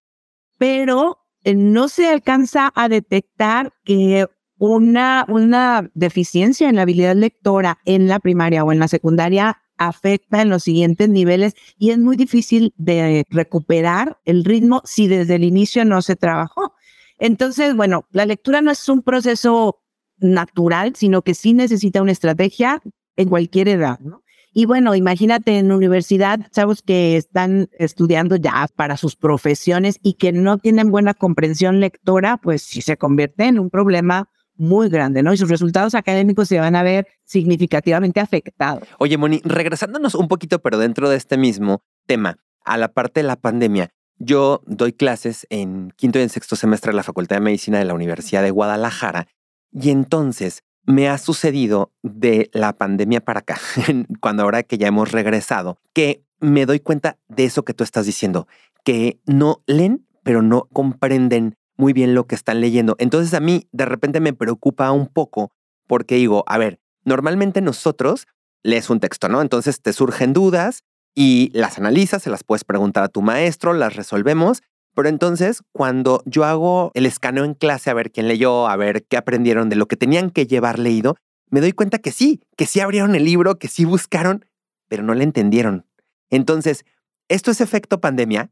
pero 0.58 1.20
eh, 1.44 1.54
no 1.56 1.90
se 1.90 2.08
alcanza 2.08 2.72
a 2.76 2.88
detectar 2.88 3.74
que 3.84 4.28
una, 4.58 5.26
una 5.28 5.90
deficiencia 5.94 6.70
en 6.70 6.76
la 6.76 6.84
habilidad 6.84 7.16
lectora 7.16 7.80
en 7.86 8.08
la 8.08 8.20
primaria 8.20 8.64
o 8.64 8.72
en 8.72 8.80
la 8.80 8.88
secundaria 8.88 9.62
afecta 9.78 10.42
en 10.42 10.50
los 10.50 10.64
siguientes 10.64 11.10
niveles 11.10 11.54
y 11.78 11.92
es 11.92 11.98
muy 11.98 12.18
difícil 12.18 12.74
de 12.78 13.26
recuperar 13.30 14.20
el 14.26 14.44
ritmo 14.44 14.82
si 14.86 15.08
desde 15.08 15.36
el 15.36 15.46
inicio 15.46 15.86
no 15.86 16.02
se 16.02 16.16
trabajó. 16.16 16.74
Entonces, 17.18 17.76
bueno, 17.76 18.06
la 18.12 18.26
lectura 18.26 18.62
no 18.62 18.72
es 18.72 18.88
un 18.90 19.02
proceso 19.02 19.82
natural, 20.20 20.96
sino 20.96 21.22
que 21.22 21.34
sí 21.34 21.54
necesita 21.54 22.02
una 22.02 22.12
estrategia 22.12 22.82
en 23.16 23.30
cualquier 23.30 23.68
edad, 23.68 24.00
¿no? 24.00 24.24
Y 24.52 24.66
bueno, 24.66 24.96
imagínate 24.96 25.60
en 25.60 25.72
universidad, 25.72 26.40
chavos 26.52 26.82
que 26.82 27.18
están 27.18 27.70
estudiando 27.78 28.36
ya 28.36 28.68
para 28.76 28.98
sus 28.98 29.16
profesiones 29.16 30.00
y 30.02 30.14
que 30.16 30.32
no 30.32 30.58
tienen 30.58 30.90
buena 30.90 31.14
comprensión 31.14 31.80
lectora, 31.80 32.38
pues 32.38 32.64
sí 32.64 32.82
se 32.82 32.98
convierte 32.98 33.46
en 33.46 33.60
un 33.60 33.70
problema 33.70 34.28
muy 34.56 34.90
grande, 34.90 35.22
¿no? 35.24 35.32
Y 35.34 35.38
sus 35.38 35.50
resultados 35.50 35.96
académicos 35.96 36.48
se 36.48 36.60
van 36.60 36.76
a 36.76 36.84
ver 36.84 37.08
significativamente 37.26 38.20
afectados. 38.20 38.88
Oye, 38.98 39.18
Moni, 39.18 39.40
regresándonos 39.46 40.16
un 40.16 40.28
poquito, 40.28 40.60
pero 40.60 40.78
dentro 40.78 41.10
de 41.10 41.18
este 41.18 41.38
mismo 41.38 41.84
tema, 42.08 42.38
a 42.66 42.78
la 42.78 42.90
parte 42.90 43.22
de 43.22 43.28
la 43.28 43.36
pandemia, 43.38 43.92
yo 44.18 44.62
doy 44.66 44.92
clases 44.92 45.48
en 45.50 45.94
quinto 45.96 46.20
y 46.20 46.24
en 46.24 46.30
sexto 46.30 46.56
semestre 46.58 46.92
de 46.92 46.98
la 46.98 47.04
Facultad 47.04 47.38
de 47.38 47.42
Medicina 47.42 47.80
de 47.80 47.86
la 47.86 47.94
Universidad 47.94 48.44
de 48.44 48.52
Guadalajara 48.52 49.28
y 49.72 49.90
entonces 49.90 50.64
me 50.86 51.08
ha 51.08 51.18
sucedido 51.18 51.92
de 52.02 52.50
la 52.54 52.74
pandemia 52.74 53.22
para 53.22 53.42
acá, 53.42 53.60
cuando 54.22 54.44
ahora 54.44 54.64
que 54.64 54.78
ya 54.78 54.88
hemos 54.88 55.12
regresado, 55.12 55.80
que 55.94 56.24
me 56.40 56.66
doy 56.66 56.80
cuenta 56.80 57.18
de 57.28 57.46
eso 57.46 57.64
que 57.64 57.74
tú 57.74 57.84
estás 57.84 58.06
diciendo, 58.06 58.48
que 58.84 59.20
no 59.26 59.62
leen, 59.68 60.08
pero 60.24 60.42
no 60.42 60.68
comprenden 60.74 61.56
muy 61.78 61.94
bien 61.94 62.14
lo 62.14 62.28
que 62.28 62.36
están 62.36 62.62
leyendo. 62.62 62.96
Entonces 63.00 63.34
a 63.34 63.40
mí 63.40 63.68
de 63.72 63.86
repente 63.86 64.20
me 64.20 64.34
preocupa 64.34 64.92
un 64.92 65.08
poco 65.08 65.52
porque 65.88 66.16
digo, 66.16 66.44
a 66.48 66.58
ver, 66.58 66.80
normalmente 67.04 67.62
nosotros 67.62 68.28
lees 68.64 68.90
un 68.90 69.00
texto, 69.00 69.30
¿no? 69.30 69.42
Entonces 69.42 69.82
te 69.82 69.94
surgen 69.94 70.34
dudas 70.34 70.84
y 71.16 71.52
las 71.54 71.78
analizas, 71.78 72.24
se 72.24 72.30
las 72.30 72.44
puedes 72.44 72.64
preguntar 72.64 73.04
a 73.04 73.10
tu 73.10 73.22
maestro, 73.22 73.74
las 73.74 73.96
resolvemos. 73.96 74.62
Pero 74.96 75.10
entonces, 75.10 75.62
cuando 75.72 76.22
yo 76.26 76.44
hago 76.44 76.92
el 76.94 77.06
escaneo 77.06 77.46
en 77.46 77.54
clase 77.54 77.90
a 77.90 77.94
ver 77.94 78.12
quién 78.12 78.28
leyó, 78.28 78.68
a 78.68 78.76
ver 78.76 79.06
qué 79.06 79.18
aprendieron 79.18 79.70
de 79.70 79.76
lo 79.76 79.88
que 79.88 79.98
tenían 79.98 80.30
que 80.32 80.48
llevar 80.48 80.80
leído, 80.80 81.16
me 81.50 81.62
doy 81.62 81.72
cuenta 81.72 82.00
que 82.00 82.12
sí, 82.12 82.42
que 82.58 82.66
sí 82.66 82.80
abrieron 82.80 83.16
el 83.16 83.26
libro, 83.26 83.58
que 83.58 83.68
sí 83.68 83.86
buscaron, 83.86 84.46
pero 84.88 85.04
no 85.04 85.14
le 85.14 85.24
entendieron. 85.24 85.86
Entonces, 86.30 86.86
¿esto 87.28 87.52
es 87.52 87.62
efecto 87.62 88.02
pandemia? 88.02 88.52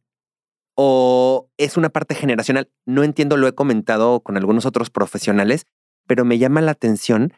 o 0.80 1.50
es 1.58 1.76
una 1.76 1.90
parte 1.90 2.14
generacional. 2.14 2.70
No 2.86 3.04
entiendo, 3.04 3.36
lo 3.36 3.48
he 3.48 3.56
comentado 3.56 4.20
con 4.20 4.38
algunos 4.38 4.68
otros 4.68 4.92
profesionales, 4.92 5.66
pero 6.06 6.24
me 6.24 6.38
llama 6.38 6.62
la 6.62 6.72
atención 6.72 7.34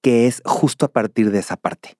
que 0.00 0.26
es 0.26 0.42
justo 0.46 0.86
a 0.86 0.92
partir 0.92 1.30
de 1.30 1.38
esa 1.38 1.56
parte. 1.56 1.98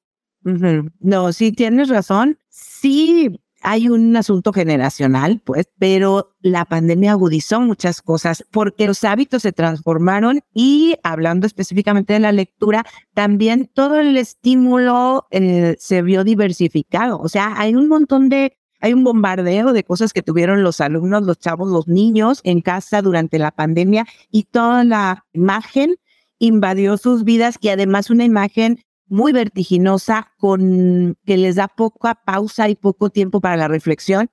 No, 0.99 1.33
sí 1.33 1.53
tienes 1.53 1.89
razón. 1.89 2.39
Sí 2.49 3.39
hay 3.63 3.89
un 3.89 4.17
asunto 4.17 4.53
generacional, 4.53 5.41
pues, 5.45 5.69
pero 5.79 6.35
la 6.41 6.65
pandemia 6.65 7.13
agudizó 7.13 7.61
muchas 7.61 8.03
cosas 8.03 8.45
porque 8.51 8.87
los 8.87 9.05
hábitos 9.05 9.43
se 9.43 9.53
transformaron 9.53 10.41
y 10.53 10.97
hablando 11.03 11.47
específicamente 11.47 12.13
de 12.13 12.21
la 12.21 12.33
lectura, 12.33 12.85
también 13.15 13.71
todo 13.73 14.01
el 14.01 14.17
estímulo 14.17 15.27
eh, 15.31 15.77
se 15.79 16.03
vio 16.03 16.25
diversificado. 16.25 17.19
O 17.19 17.29
sea, 17.29 17.55
hay 17.57 17.75
un 17.75 17.89
montón 17.89 18.29
de 18.29 18.57
hay 18.81 18.95
un 18.95 19.05
bombardeo 19.05 19.73
de 19.73 19.85
cosas 19.85 20.13
que 20.13 20.23
tuvieron 20.23 20.65
los 20.65 20.81
alumnos, 20.81 21.23
los 21.23 21.39
chavos, 21.39 21.71
los 21.71 21.87
niños 21.87 22.41
en 22.43 22.61
casa 22.63 23.01
durante 23.01 23.39
la 23.39 23.53
pandemia 23.53 24.07
y 24.29 24.43
toda 24.43 24.83
la 24.83 25.25
imagen 25.33 25.95
invadió 26.41 26.97
sus 26.97 27.23
vidas 27.23 27.59
y 27.61 27.69
además 27.69 28.11
una 28.11 28.25
imagen 28.25 28.83
muy 29.07 29.33
vertiginosa 29.33 30.33
con 30.39 31.17
que 31.25 31.37
les 31.37 31.57
da 31.57 31.69
poca 31.69 32.15
pausa 32.15 32.69
y 32.69 32.75
poco 32.75 33.11
tiempo 33.11 33.41
para 33.41 33.57
la 33.57 33.69
reflexión. 33.69 34.31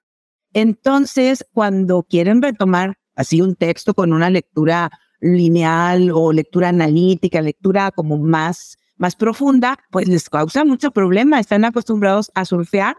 Entonces, 0.54 1.46
cuando 1.54 2.04
quieren 2.04 2.42
retomar 2.42 2.98
así 3.16 3.42
un 3.42 3.56
texto 3.56 3.94
con 3.94 4.14
una 4.14 4.30
lectura 4.30 4.92
lineal 5.20 6.12
o 6.14 6.32
lectura 6.32 6.70
analítica, 6.70 7.42
lectura 7.42 7.92
como 7.92 8.18
más, 8.18 8.78
más 8.98 9.16
profunda, 9.16 9.78
pues 9.92 10.08
les 10.08 10.30
causa 10.30 10.64
mucho 10.64 10.92
problema. 10.92 11.40
Están 11.40 11.66
acostumbrados 11.66 12.32
a 12.36 12.46
surfear 12.46 12.96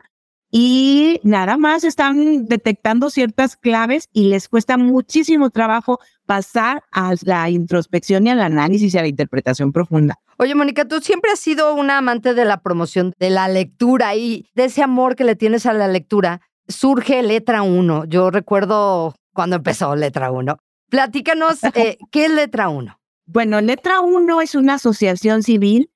y 0.51 1.21
nada 1.23 1.57
más 1.57 1.85
están 1.85 2.47
detectando 2.47 3.11
ciertas 3.11 3.57
claves 3.57 4.09
y 4.13 4.29
les 4.29 4.49
cuesta 4.49 4.77
muchísimo 4.77 5.51
trabajo 5.51 6.01
pasar 6.27 6.83
a 6.91 7.15
la 7.23 7.51
introspección 7.51 8.27
y 8.27 8.31
al 8.31 8.41
análisis 8.41 8.95
y 8.95 8.99
a 8.99 9.03
la 9.03 9.09
interpretación 9.09 9.73
profunda. 9.73 10.17
Oye, 10.39 10.55
Mónica, 10.55 10.87
tú 10.87 11.01
siempre 11.01 11.33
has 11.33 11.39
sido 11.39 11.75
una 11.75 11.99
amante 11.99 12.35
de 12.35 12.45
la 12.45 12.63
promoción 12.63 13.13
de 13.19 13.31
la 13.31 13.49
lectura 13.49 14.15
y 14.15 14.49
de 14.55 14.65
ese 14.65 14.83
amor 14.83 15.15
que 15.15 15.25
le 15.25 15.37
tienes 15.37 15.67
a 15.67 15.73
la 15.73 15.87
lectura. 15.87 16.41
Surge 16.67 17.23
Letra 17.23 17.63
1. 17.63 18.07
Yo 18.07 18.31
recuerdo 18.31 19.15
cuando 19.35 19.57
empezó 19.57 19.95
Letra 19.97 20.31
1. 20.31 20.57
Platícanos, 20.89 21.63
eh, 21.75 21.99
¿qué 22.11 22.25
es 22.27 22.31
Letra 22.31 22.69
1? 22.69 22.99
Bueno, 23.27 23.61
Letra 23.61 24.01
1 24.01 24.41
es 24.41 24.55
una 24.55 24.75
asociación 24.75 25.43
civil 25.43 25.91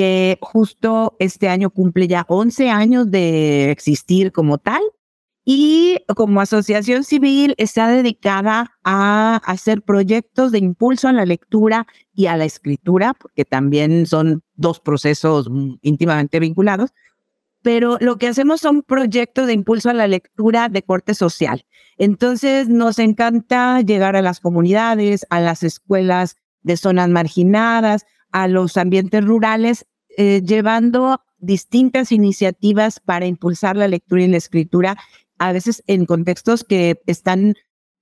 que 0.00 0.38
justo 0.40 1.14
este 1.18 1.50
año 1.50 1.68
cumple 1.68 2.08
ya 2.08 2.24
11 2.26 2.70
años 2.70 3.10
de 3.10 3.70
existir 3.70 4.32
como 4.32 4.56
tal 4.56 4.80
y 5.44 5.98
como 6.16 6.40
asociación 6.40 7.04
civil 7.04 7.54
está 7.58 7.88
dedicada 7.88 8.78
a 8.82 9.42
hacer 9.44 9.82
proyectos 9.82 10.52
de 10.52 10.58
impulso 10.58 11.06
a 11.06 11.12
la 11.12 11.26
lectura 11.26 11.86
y 12.14 12.28
a 12.28 12.38
la 12.38 12.46
escritura, 12.46 13.12
porque 13.12 13.44
también 13.44 14.06
son 14.06 14.42
dos 14.54 14.80
procesos 14.80 15.50
íntimamente 15.82 16.40
vinculados, 16.40 16.94
pero 17.60 17.98
lo 18.00 18.16
que 18.16 18.28
hacemos 18.28 18.62
son 18.62 18.80
proyectos 18.80 19.48
de 19.48 19.52
impulso 19.52 19.90
a 19.90 19.94
la 19.94 20.08
lectura 20.08 20.70
de 20.70 20.82
corte 20.82 21.12
social. 21.12 21.66
Entonces 21.98 22.70
nos 22.70 22.98
encanta 22.98 23.82
llegar 23.82 24.16
a 24.16 24.22
las 24.22 24.40
comunidades, 24.40 25.26
a 25.28 25.40
las 25.40 25.62
escuelas 25.62 26.38
de 26.62 26.78
zonas 26.78 27.10
marginadas, 27.10 28.06
a 28.32 28.48
los 28.48 28.76
ambientes 28.76 29.24
rurales, 29.24 29.86
eh, 30.16 30.42
llevando 30.44 31.20
distintas 31.38 32.12
iniciativas 32.12 33.00
para 33.00 33.26
impulsar 33.26 33.76
la 33.76 33.88
lectura 33.88 34.22
y 34.22 34.28
la 34.28 34.36
escritura, 34.36 34.96
a 35.38 35.52
veces 35.52 35.82
en 35.86 36.04
contextos 36.04 36.64
que 36.64 37.00
están 37.06 37.54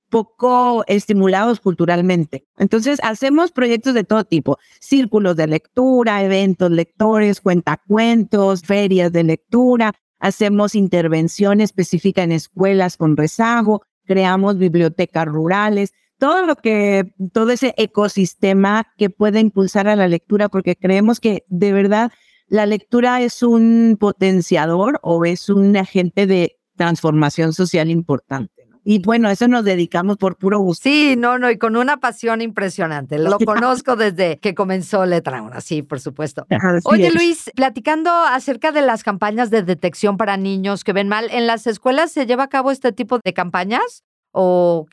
poco 0.08 0.84
estimulados 0.86 1.60
culturalmente. 1.60 2.46
Entonces, 2.56 2.98
hacemos 3.02 3.52
proyectos 3.52 3.94
de 3.94 4.04
todo 4.04 4.24
tipo, 4.24 4.58
círculos 4.80 5.36
de 5.36 5.46
lectura, 5.46 6.22
eventos 6.22 6.70
lectores, 6.70 7.40
cuentacuentos, 7.40 8.62
ferias 8.62 9.12
de 9.12 9.24
lectura, 9.24 9.94
hacemos 10.18 10.74
intervención 10.74 11.60
específica 11.60 12.22
en 12.22 12.32
escuelas 12.32 12.96
con 12.96 13.16
rezago, 13.16 13.82
creamos 14.04 14.58
bibliotecas 14.58 15.26
rurales, 15.26 15.92
todo 16.18 16.44
lo 16.44 16.56
que, 16.56 17.12
todo 17.32 17.50
ese 17.50 17.74
ecosistema 17.76 18.86
que 18.96 19.10
puede 19.10 19.40
impulsar 19.40 19.88
a 19.88 19.96
la 19.96 20.08
lectura, 20.08 20.48
porque 20.48 20.76
creemos 20.76 21.20
que 21.20 21.44
de 21.48 21.72
verdad 21.72 22.12
la 22.48 22.66
lectura 22.66 23.20
es 23.20 23.42
un 23.42 23.96
potenciador 23.98 24.98
o 25.02 25.24
es 25.24 25.48
un 25.48 25.76
agente 25.76 26.26
de 26.26 26.56
transformación 26.76 27.52
social 27.52 27.90
importante. 27.90 28.58
Y 28.84 29.00
bueno, 29.00 29.28
eso 29.28 29.48
nos 29.48 29.64
dedicamos 29.64 30.16
por 30.16 30.38
puro 30.38 30.60
gusto. 30.60 30.84
Sí, 30.84 31.14
no, 31.18 31.38
no, 31.38 31.50
y 31.50 31.58
con 31.58 31.76
una 31.76 31.98
pasión 31.98 32.40
impresionante. 32.40 33.18
Lo 33.18 33.38
conozco 33.44 33.96
desde 33.96 34.38
que 34.38 34.54
comenzó 34.54 35.04
Letra 35.04 35.42
1, 35.42 35.60
sí, 35.60 35.82
por 35.82 36.00
supuesto. 36.00 36.46
Oye, 36.84 37.10
Luis, 37.12 37.50
platicando 37.54 38.10
acerca 38.10 38.72
de 38.72 38.80
las 38.80 39.02
campañas 39.02 39.50
de 39.50 39.62
detección 39.62 40.16
para 40.16 40.38
niños 40.38 40.84
que 40.84 40.94
ven 40.94 41.08
mal, 41.08 41.28
¿en 41.30 41.46
las 41.46 41.66
escuelas 41.66 42.12
se 42.12 42.24
lleva 42.24 42.44
a 42.44 42.48
cabo 42.48 42.70
este 42.70 42.92
tipo 42.92 43.20
de 43.22 43.34
campañas? 43.34 44.04
¿O 44.30 44.86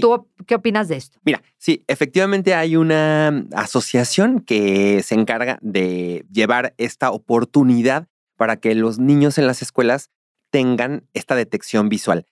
¿Tú 0.00 0.28
qué 0.46 0.54
opinas 0.54 0.88
de 0.88 0.96
esto? 0.96 1.18
Mira, 1.24 1.42
sí, 1.58 1.84
efectivamente 1.86 2.54
hay 2.54 2.76
una 2.76 3.46
asociación 3.52 4.40
que 4.40 5.02
se 5.02 5.14
encarga 5.14 5.58
de 5.62 6.24
llevar 6.30 6.74
esta 6.78 7.10
oportunidad 7.10 8.08
para 8.36 8.56
que 8.56 8.74
los 8.74 8.98
niños 8.98 9.38
en 9.38 9.46
las 9.46 9.62
escuelas 9.62 10.10
tengan 10.50 11.08
esta 11.12 11.34
detección 11.34 11.88
visual. 11.88 12.26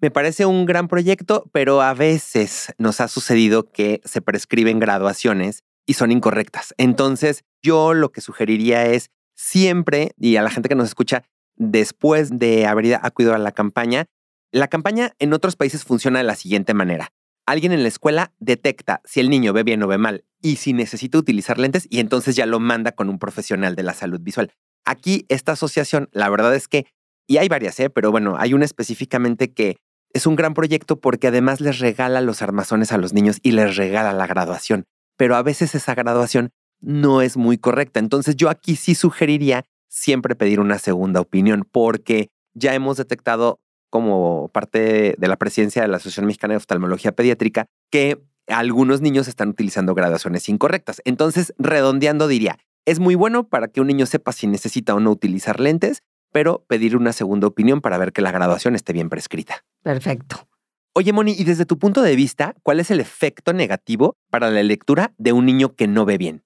Me 0.00 0.10
parece 0.10 0.44
un 0.44 0.66
gran 0.66 0.88
proyecto, 0.88 1.48
pero 1.52 1.80
a 1.80 1.94
veces 1.94 2.74
nos 2.78 3.00
ha 3.00 3.08
sucedido 3.08 3.70
que 3.70 4.00
se 4.04 4.20
prescriben 4.20 4.78
graduaciones 4.78 5.64
y 5.86 5.94
son 5.94 6.12
incorrectas. 6.12 6.74
Entonces, 6.76 7.44
yo 7.62 7.94
lo 7.94 8.12
que 8.12 8.20
sugeriría 8.20 8.86
es 8.86 9.10
siempre, 9.34 10.12
y 10.18 10.36
a 10.36 10.42
la 10.42 10.50
gente 10.50 10.68
que 10.68 10.74
nos 10.74 10.88
escucha, 10.88 11.24
después 11.56 12.38
de 12.38 12.66
haber 12.66 12.96
acudido 12.96 13.34
a 13.34 13.38
la 13.38 13.52
campaña, 13.52 14.06
la 14.54 14.68
campaña 14.68 15.14
en 15.18 15.32
otros 15.32 15.56
países 15.56 15.82
funciona 15.82 16.20
de 16.20 16.24
la 16.24 16.36
siguiente 16.36 16.74
manera. 16.74 17.12
Alguien 17.44 17.72
en 17.72 17.82
la 17.82 17.88
escuela 17.88 18.32
detecta 18.38 19.00
si 19.04 19.18
el 19.18 19.28
niño 19.28 19.52
ve 19.52 19.64
bien 19.64 19.82
o 19.82 19.88
ve 19.88 19.98
mal 19.98 20.24
y 20.40 20.56
si 20.56 20.72
necesita 20.72 21.18
utilizar 21.18 21.58
lentes 21.58 21.88
y 21.90 21.98
entonces 21.98 22.36
ya 22.36 22.46
lo 22.46 22.60
manda 22.60 22.92
con 22.92 23.08
un 23.08 23.18
profesional 23.18 23.74
de 23.74 23.82
la 23.82 23.94
salud 23.94 24.20
visual. 24.20 24.52
Aquí 24.84 25.26
esta 25.28 25.52
asociación, 25.52 26.08
la 26.12 26.28
verdad 26.28 26.54
es 26.54 26.68
que, 26.68 26.86
y 27.26 27.38
hay 27.38 27.48
varias, 27.48 27.80
¿eh? 27.80 27.90
pero 27.90 28.12
bueno, 28.12 28.36
hay 28.38 28.54
una 28.54 28.64
específicamente 28.64 29.52
que 29.52 29.78
es 30.12 30.24
un 30.24 30.36
gran 30.36 30.54
proyecto 30.54 31.00
porque 31.00 31.26
además 31.26 31.60
les 31.60 31.80
regala 31.80 32.20
los 32.20 32.40
armazones 32.40 32.92
a 32.92 32.98
los 32.98 33.12
niños 33.12 33.40
y 33.42 33.50
les 33.52 33.74
regala 33.74 34.12
la 34.12 34.28
graduación, 34.28 34.84
pero 35.16 35.34
a 35.34 35.42
veces 35.42 35.74
esa 35.74 35.96
graduación 35.96 36.50
no 36.80 37.22
es 37.22 37.36
muy 37.36 37.58
correcta. 37.58 37.98
Entonces 37.98 38.36
yo 38.36 38.50
aquí 38.50 38.76
sí 38.76 38.94
sugeriría 38.94 39.64
siempre 39.88 40.36
pedir 40.36 40.60
una 40.60 40.78
segunda 40.78 41.20
opinión 41.20 41.66
porque 41.72 42.28
ya 42.54 42.72
hemos 42.72 42.98
detectado 42.98 43.58
como 43.94 44.48
parte 44.48 45.14
de 45.16 45.28
la 45.28 45.36
presidencia 45.36 45.80
de 45.82 45.86
la 45.86 45.98
Asociación 45.98 46.26
Mexicana 46.26 46.54
de 46.54 46.56
Oftalmología 46.56 47.12
Pediátrica 47.12 47.66
que 47.92 48.20
algunos 48.48 49.00
niños 49.00 49.28
están 49.28 49.50
utilizando 49.50 49.94
graduaciones 49.94 50.48
incorrectas. 50.48 51.00
Entonces, 51.04 51.54
redondeando 51.58 52.26
diría, 52.26 52.58
Es 52.86 52.98
muy 52.98 53.14
bueno 53.14 53.46
para 53.48 53.68
que 53.68 53.80
un 53.80 53.86
niño 53.86 54.04
sepa 54.06 54.32
si 54.32 54.48
necesita 54.48 54.96
o 54.96 55.00
no 55.00 55.12
utilizar 55.12 55.60
lentes, 55.60 56.02
pero 56.32 56.64
pedir 56.66 56.96
una 56.96 57.12
segunda 57.12 57.46
opinión 57.46 57.80
para 57.80 57.96
ver 57.96 58.12
que 58.12 58.20
la 58.20 58.32
graduación 58.32 58.74
esté 58.74 58.92
bien 58.92 59.10
prescrita. 59.10 59.64
Perfecto. 59.84 60.48
Oye, 60.92 61.12
Moni, 61.12 61.36
y 61.38 61.44
desde 61.44 61.64
tu 61.64 61.78
punto 61.78 62.02
de 62.02 62.16
vista, 62.16 62.56
¿cuál 62.64 62.80
es 62.80 62.90
el 62.90 62.98
efecto 62.98 63.52
negativo 63.52 64.16
para 64.28 64.50
la 64.50 64.64
lectura 64.64 65.14
de 65.18 65.32
un 65.32 65.46
niño 65.46 65.76
que 65.76 65.86
no 65.86 66.04
ve 66.04 66.18
bien? 66.18 66.42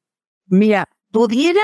Mira, 0.49 0.91
pudiera 1.11 1.63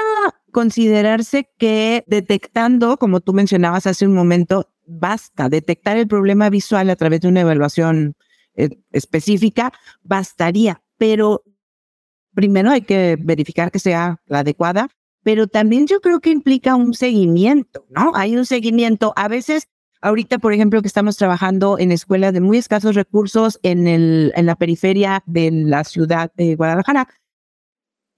considerarse 0.50 1.46
que 1.58 2.04
detectando, 2.06 2.96
como 2.96 3.20
tú 3.20 3.34
mencionabas 3.34 3.86
hace 3.86 4.06
un 4.06 4.14
momento, 4.14 4.70
basta 4.86 5.48
detectar 5.48 5.96
el 5.96 6.08
problema 6.08 6.50
visual 6.50 6.90
a 6.90 6.96
través 6.96 7.20
de 7.20 7.28
una 7.28 7.40
evaluación 7.40 8.14
eh, 8.54 8.70
específica, 8.92 9.72
bastaría, 10.02 10.82
pero 10.98 11.42
primero 12.34 12.70
hay 12.70 12.82
que 12.82 13.16
verificar 13.20 13.70
que 13.70 13.78
sea 13.78 14.20
la 14.26 14.40
adecuada, 14.40 14.88
pero 15.22 15.46
también 15.46 15.86
yo 15.86 16.00
creo 16.00 16.20
que 16.20 16.30
implica 16.30 16.74
un 16.76 16.94
seguimiento, 16.94 17.86
¿no? 17.88 18.12
Hay 18.14 18.36
un 18.36 18.44
seguimiento, 18.44 19.12
a 19.16 19.28
veces 19.28 19.68
Ahorita, 20.04 20.38
por 20.38 20.52
ejemplo, 20.52 20.82
que 20.82 20.86
estamos 20.86 21.16
trabajando 21.16 21.78
en 21.78 21.90
escuelas 21.90 22.34
de 22.34 22.42
muy 22.42 22.58
escasos 22.58 22.94
recursos 22.94 23.58
en, 23.62 23.86
el, 23.86 24.34
en 24.36 24.44
la 24.44 24.54
periferia 24.54 25.22
de 25.24 25.50
la 25.50 25.82
ciudad 25.82 26.30
de 26.36 26.56
Guadalajara, 26.56 27.08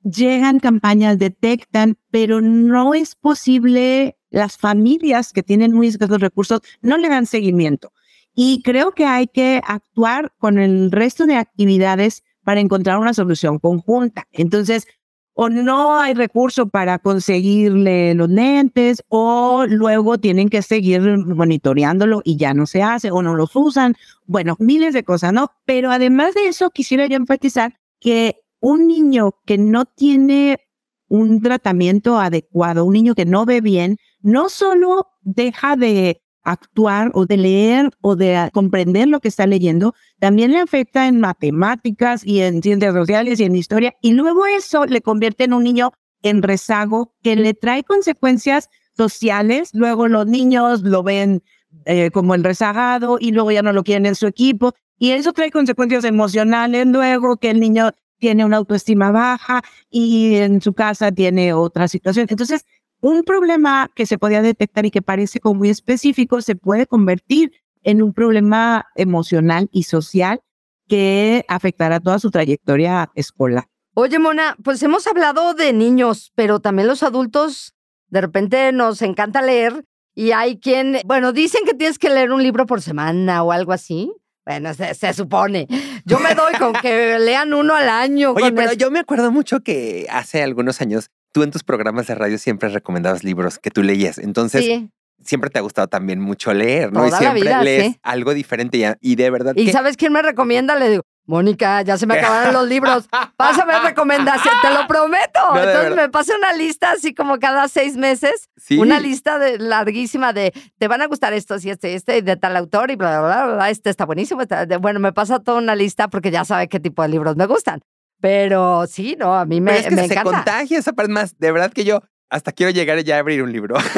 llegan 0.02 0.58
campañas, 0.58 1.16
detectan, 1.16 1.96
pero 2.10 2.40
no 2.40 2.94
es 2.94 3.14
posible, 3.14 4.18
las 4.36 4.58
familias 4.58 5.32
que 5.32 5.42
tienen 5.42 5.72
muy 5.72 5.88
escasos 5.88 6.20
recursos 6.20 6.60
no 6.82 6.98
le 6.98 7.08
dan 7.08 7.24
seguimiento. 7.24 7.92
Y 8.34 8.60
creo 8.62 8.92
que 8.92 9.06
hay 9.06 9.28
que 9.28 9.62
actuar 9.66 10.30
con 10.38 10.58
el 10.58 10.92
resto 10.92 11.24
de 11.24 11.36
actividades 11.36 12.22
para 12.44 12.60
encontrar 12.60 12.98
una 12.98 13.14
solución 13.14 13.58
conjunta. 13.58 14.28
Entonces, 14.32 14.86
o 15.32 15.48
no 15.48 15.98
hay 15.98 16.12
recurso 16.12 16.68
para 16.68 16.98
conseguirle 16.98 18.14
los 18.14 18.28
lentes, 18.28 19.02
o 19.08 19.64
luego 19.66 20.18
tienen 20.18 20.50
que 20.50 20.60
seguir 20.60 21.00
monitoreándolo 21.00 22.20
y 22.22 22.36
ya 22.36 22.52
no 22.52 22.66
se 22.66 22.82
hace, 22.82 23.10
o 23.10 23.22
no 23.22 23.34
los 23.34 23.56
usan. 23.56 23.96
Bueno, 24.26 24.56
miles 24.58 24.92
de 24.92 25.02
cosas, 25.02 25.32
¿no? 25.32 25.50
Pero 25.64 25.90
además 25.90 26.34
de 26.34 26.48
eso, 26.48 26.68
quisiera 26.68 27.06
yo 27.06 27.16
enfatizar 27.16 27.78
que 28.00 28.42
un 28.60 28.86
niño 28.86 29.34
que 29.46 29.56
no 29.56 29.86
tiene 29.86 30.58
un 31.08 31.40
tratamiento 31.40 32.18
adecuado, 32.18 32.84
un 32.84 32.94
niño 32.94 33.14
que 33.14 33.24
no 33.24 33.46
ve 33.46 33.60
bien, 33.60 33.96
no 34.22 34.48
solo 34.48 35.08
deja 35.22 35.76
de 35.76 36.22
actuar 36.42 37.10
o 37.14 37.26
de 37.26 37.36
leer 37.36 37.90
o 38.00 38.14
de 38.14 38.50
comprender 38.52 39.08
lo 39.08 39.20
que 39.20 39.28
está 39.28 39.46
leyendo, 39.46 39.94
también 40.20 40.52
le 40.52 40.58
afecta 40.58 41.08
en 41.08 41.18
matemáticas 41.18 42.24
y 42.24 42.40
en 42.40 42.62
ciencias 42.62 42.94
sociales 42.94 43.40
y 43.40 43.44
en 43.44 43.56
historia. 43.56 43.94
Y 44.00 44.12
luego 44.12 44.46
eso 44.46 44.86
le 44.86 45.02
convierte 45.02 45.44
en 45.44 45.52
un 45.52 45.64
niño 45.64 45.92
en 46.22 46.42
rezago 46.42 47.14
que 47.22 47.36
le 47.36 47.54
trae 47.54 47.82
consecuencias 47.82 48.70
sociales. 48.96 49.70
Luego 49.72 50.08
los 50.08 50.26
niños 50.26 50.82
lo 50.82 51.02
ven 51.02 51.42
eh, 51.84 52.10
como 52.10 52.34
el 52.34 52.44
rezagado 52.44 53.18
y 53.20 53.32
luego 53.32 53.50
ya 53.50 53.62
no 53.62 53.72
lo 53.72 53.82
quieren 53.82 54.06
en 54.06 54.14
su 54.14 54.26
equipo. 54.26 54.72
Y 54.98 55.10
eso 55.10 55.32
trae 55.32 55.50
consecuencias 55.50 56.04
emocionales 56.04 56.86
luego 56.86 57.36
que 57.36 57.50
el 57.50 57.60
niño 57.60 57.90
tiene 58.18 58.44
una 58.44 58.56
autoestima 58.56 59.10
baja 59.10 59.62
y 59.90 60.36
en 60.36 60.60
su 60.60 60.72
casa 60.74 61.12
tiene 61.12 61.52
otra 61.52 61.88
situación. 61.88 62.26
Entonces, 62.28 62.64
un 63.00 63.22
problema 63.22 63.90
que 63.94 64.06
se 64.06 64.18
podía 64.18 64.42
detectar 64.42 64.86
y 64.86 64.90
que 64.90 65.02
parece 65.02 65.40
como 65.40 65.56
muy 65.56 65.70
específico 65.70 66.40
se 66.40 66.56
puede 66.56 66.86
convertir 66.86 67.52
en 67.82 68.02
un 68.02 68.12
problema 68.12 68.86
emocional 68.96 69.68
y 69.70 69.84
social 69.84 70.40
que 70.88 71.44
afectará 71.48 72.00
toda 72.00 72.18
su 72.18 72.30
trayectoria 72.30 73.10
escolar. 73.14 73.68
Oye, 73.94 74.18
Mona, 74.18 74.56
pues 74.62 74.82
hemos 74.82 75.06
hablado 75.06 75.54
de 75.54 75.72
niños, 75.72 76.32
pero 76.34 76.60
también 76.60 76.88
los 76.88 77.02
adultos 77.02 77.74
de 78.08 78.20
repente 78.20 78.72
nos 78.72 79.02
encanta 79.02 79.42
leer 79.42 79.84
y 80.14 80.32
hay 80.32 80.58
quien, 80.58 80.98
bueno, 81.04 81.32
dicen 81.32 81.62
que 81.64 81.74
tienes 81.74 81.98
que 81.98 82.10
leer 82.10 82.32
un 82.32 82.42
libro 82.42 82.66
por 82.66 82.82
semana 82.82 83.42
o 83.42 83.52
algo 83.52 83.72
así. 83.72 84.12
Bueno, 84.46 84.72
se, 84.74 85.12
supone. 85.12 85.66
Yo 86.04 86.20
me 86.20 86.34
doy 86.34 86.54
con 86.54 86.72
que 86.74 87.18
lean 87.18 87.52
uno 87.52 87.74
al 87.74 87.88
año. 87.88 88.30
Oye, 88.30 88.52
pero 88.52 88.72
yo 88.74 88.92
me 88.92 89.00
acuerdo 89.00 89.32
mucho 89.32 89.60
que 89.60 90.06
hace 90.08 90.40
algunos 90.40 90.80
años 90.80 91.10
tú 91.32 91.42
en 91.42 91.50
tus 91.50 91.64
programas 91.64 92.06
de 92.06 92.14
radio 92.14 92.38
siempre 92.38 92.68
recomendabas 92.68 93.24
libros 93.24 93.58
que 93.58 93.70
tú 93.70 93.82
leías. 93.82 94.18
Entonces, 94.18 94.84
siempre 95.22 95.50
te 95.50 95.58
ha 95.58 95.62
gustado 95.62 95.88
también 95.88 96.20
mucho 96.20 96.54
leer, 96.54 96.92
¿no? 96.92 97.06
y 97.06 97.10
siempre 97.10 97.62
lees 97.64 97.96
algo 98.02 98.34
diferente 98.34 98.96
y, 99.00 99.16
de 99.16 99.30
verdad. 99.30 99.52
¿Y 99.56 99.70
sabes 99.72 99.96
quién 99.96 100.12
me 100.12 100.22
recomienda? 100.22 100.76
Le 100.76 100.90
digo, 100.90 101.02
Mónica, 101.26 101.82
ya 101.82 101.98
se 101.98 102.06
me 102.06 102.14
acabaron 102.18 102.54
los 102.54 102.68
libros. 102.68 103.08
Pásame 103.36 103.78
recomendación, 103.84 104.54
te 104.62 104.70
lo 104.70 104.86
prometo. 104.86 105.40
Entonces 105.54 105.94
me 105.94 106.08
pasa 106.08 106.36
una 106.36 106.52
lista 106.52 106.92
así 106.92 107.14
como 107.14 107.38
cada 107.38 107.68
seis 107.68 107.96
meses. 107.96 108.48
Una 108.70 109.00
lista 109.00 109.38
de, 109.38 109.58
larguísima 109.58 110.32
de 110.32 110.52
te 110.78 110.88
van 110.88 111.02
a 111.02 111.06
gustar 111.06 111.32
estos 111.32 111.64
y 111.64 111.70
este 111.70 111.92
y 111.92 111.94
este 111.94 112.22
de 112.22 112.36
tal 112.36 112.56
autor 112.56 112.90
y 112.90 112.96
bla, 112.96 113.20
bla, 113.20 113.46
bla, 113.46 113.70
Este 113.70 113.90
está 113.90 114.06
buenísimo. 114.06 114.42
bueno, 114.80 115.00
me 115.00 115.12
pasa 115.12 115.40
toda 115.40 115.58
una 115.58 115.74
lista 115.74 116.08
porque 116.08 116.30
ya 116.30 116.44
sabe 116.44 116.68
qué 116.68 116.80
tipo 116.80 117.02
de 117.02 117.08
libros 117.08 117.36
me 117.36 117.46
gustan. 117.46 117.80
Pero 118.20 118.86
sí, 118.86 119.16
no, 119.18 119.34
a 119.34 119.44
mí 119.44 119.60
me, 119.60 119.72
Pero 119.72 120.00
es 120.00 120.08
que 120.08 120.14
se 120.14 120.22
contagia 120.22 120.78
esa 120.78 120.92
parte 120.92 121.12
más. 121.12 121.38
De 121.38 121.52
verdad 121.52 121.70
que 121.72 121.84
yo 121.84 122.00
hasta 122.30 122.52
quiero 122.52 122.70
llegar 122.70 122.98
ya 123.04 123.16
a 123.16 123.18
abrir 123.20 123.42
un 123.42 123.52
libro. 123.52 123.76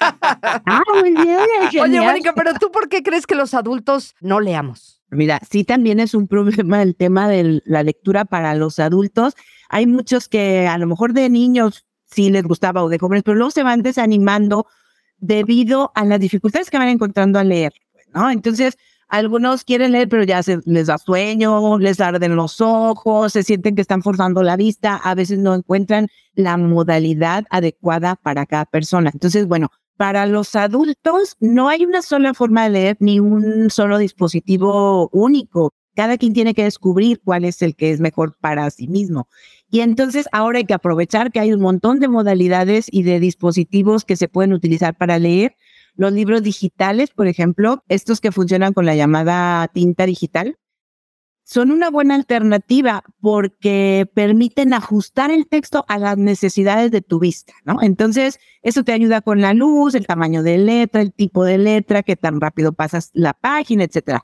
ah, 0.00 0.82
muy 0.94 1.12
bien. 1.12 1.40
Oye, 1.80 2.00
Mónica, 2.00 2.32
pero 2.34 2.54
tú 2.54 2.70
por 2.70 2.88
qué 2.88 3.02
crees 3.02 3.26
que 3.26 3.34
los 3.34 3.54
adultos 3.54 4.14
no 4.20 4.40
leamos? 4.40 4.99
Mira, 5.10 5.40
sí 5.50 5.64
también 5.64 6.00
es 6.00 6.14
un 6.14 6.28
problema 6.28 6.82
el 6.82 6.96
tema 6.96 7.28
de 7.28 7.62
la 7.64 7.82
lectura 7.82 8.24
para 8.24 8.54
los 8.54 8.78
adultos. 8.78 9.34
Hay 9.68 9.86
muchos 9.86 10.28
que 10.28 10.66
a 10.66 10.78
lo 10.78 10.86
mejor 10.86 11.12
de 11.12 11.28
niños 11.28 11.86
sí 12.06 12.30
les 12.30 12.44
gustaba 12.44 12.82
o 12.82 12.88
de 12.88 12.98
jóvenes, 12.98 13.22
pero 13.22 13.36
luego 13.36 13.50
se 13.50 13.62
van 13.62 13.82
desanimando 13.82 14.66
debido 15.18 15.92
a 15.94 16.04
las 16.04 16.18
dificultades 16.18 16.70
que 16.70 16.78
van 16.78 16.88
encontrando 16.88 17.38
al 17.38 17.50
leer, 17.50 17.72
¿no? 18.14 18.30
Entonces, 18.30 18.76
algunos 19.10 19.64
quieren 19.64 19.92
leer, 19.92 20.08
pero 20.08 20.22
ya 20.22 20.42
se, 20.42 20.60
les 20.64 20.86
da 20.86 20.96
sueño, 20.96 21.78
les 21.78 22.00
arden 22.00 22.36
los 22.36 22.60
ojos, 22.60 23.32
se 23.32 23.42
sienten 23.42 23.74
que 23.74 23.82
están 23.82 24.02
forzando 24.02 24.42
la 24.42 24.56
vista, 24.56 24.96
a 24.96 25.14
veces 25.14 25.38
no 25.38 25.54
encuentran 25.54 26.08
la 26.34 26.56
modalidad 26.56 27.44
adecuada 27.50 28.16
para 28.16 28.46
cada 28.46 28.64
persona. 28.66 29.10
Entonces, 29.12 29.46
bueno, 29.46 29.68
para 30.00 30.24
los 30.24 30.56
adultos 30.56 31.36
no 31.40 31.68
hay 31.68 31.84
una 31.84 32.00
sola 32.00 32.32
forma 32.32 32.64
de 32.64 32.70
leer 32.70 32.96
ni 33.00 33.20
un 33.20 33.68
solo 33.68 33.98
dispositivo 33.98 35.10
único. 35.12 35.74
Cada 35.94 36.16
quien 36.16 36.32
tiene 36.32 36.54
que 36.54 36.64
descubrir 36.64 37.20
cuál 37.22 37.44
es 37.44 37.60
el 37.60 37.76
que 37.76 37.90
es 37.90 38.00
mejor 38.00 38.34
para 38.40 38.70
sí 38.70 38.88
mismo. 38.88 39.28
Y 39.68 39.80
entonces 39.80 40.26
ahora 40.32 40.56
hay 40.56 40.64
que 40.64 40.72
aprovechar 40.72 41.30
que 41.30 41.38
hay 41.38 41.52
un 41.52 41.60
montón 41.60 42.00
de 42.00 42.08
modalidades 42.08 42.86
y 42.90 43.02
de 43.02 43.20
dispositivos 43.20 44.06
que 44.06 44.16
se 44.16 44.26
pueden 44.26 44.54
utilizar 44.54 44.96
para 44.96 45.18
leer 45.18 45.54
los 45.96 46.14
libros 46.14 46.42
digitales, 46.42 47.10
por 47.10 47.26
ejemplo, 47.26 47.84
estos 47.90 48.22
que 48.22 48.32
funcionan 48.32 48.72
con 48.72 48.86
la 48.86 48.94
llamada 48.94 49.68
tinta 49.68 50.06
digital, 50.06 50.56
son 51.50 51.72
una 51.72 51.90
buena 51.90 52.14
alternativa 52.14 53.02
porque 53.20 54.08
permiten 54.14 54.72
ajustar 54.72 55.32
el 55.32 55.48
texto 55.48 55.84
a 55.88 55.98
las 55.98 56.16
necesidades 56.16 56.92
de 56.92 57.00
tu 57.00 57.18
vista, 57.18 57.54
¿no? 57.64 57.82
Entonces, 57.82 58.38
eso 58.62 58.84
te 58.84 58.92
ayuda 58.92 59.20
con 59.20 59.40
la 59.40 59.52
luz, 59.52 59.96
el 59.96 60.06
tamaño 60.06 60.44
de 60.44 60.58
letra, 60.58 61.02
el 61.02 61.12
tipo 61.12 61.44
de 61.44 61.58
letra, 61.58 62.04
qué 62.04 62.14
tan 62.14 62.40
rápido 62.40 62.72
pasas 62.72 63.10
la 63.14 63.32
página, 63.32 63.82
etcétera. 63.82 64.22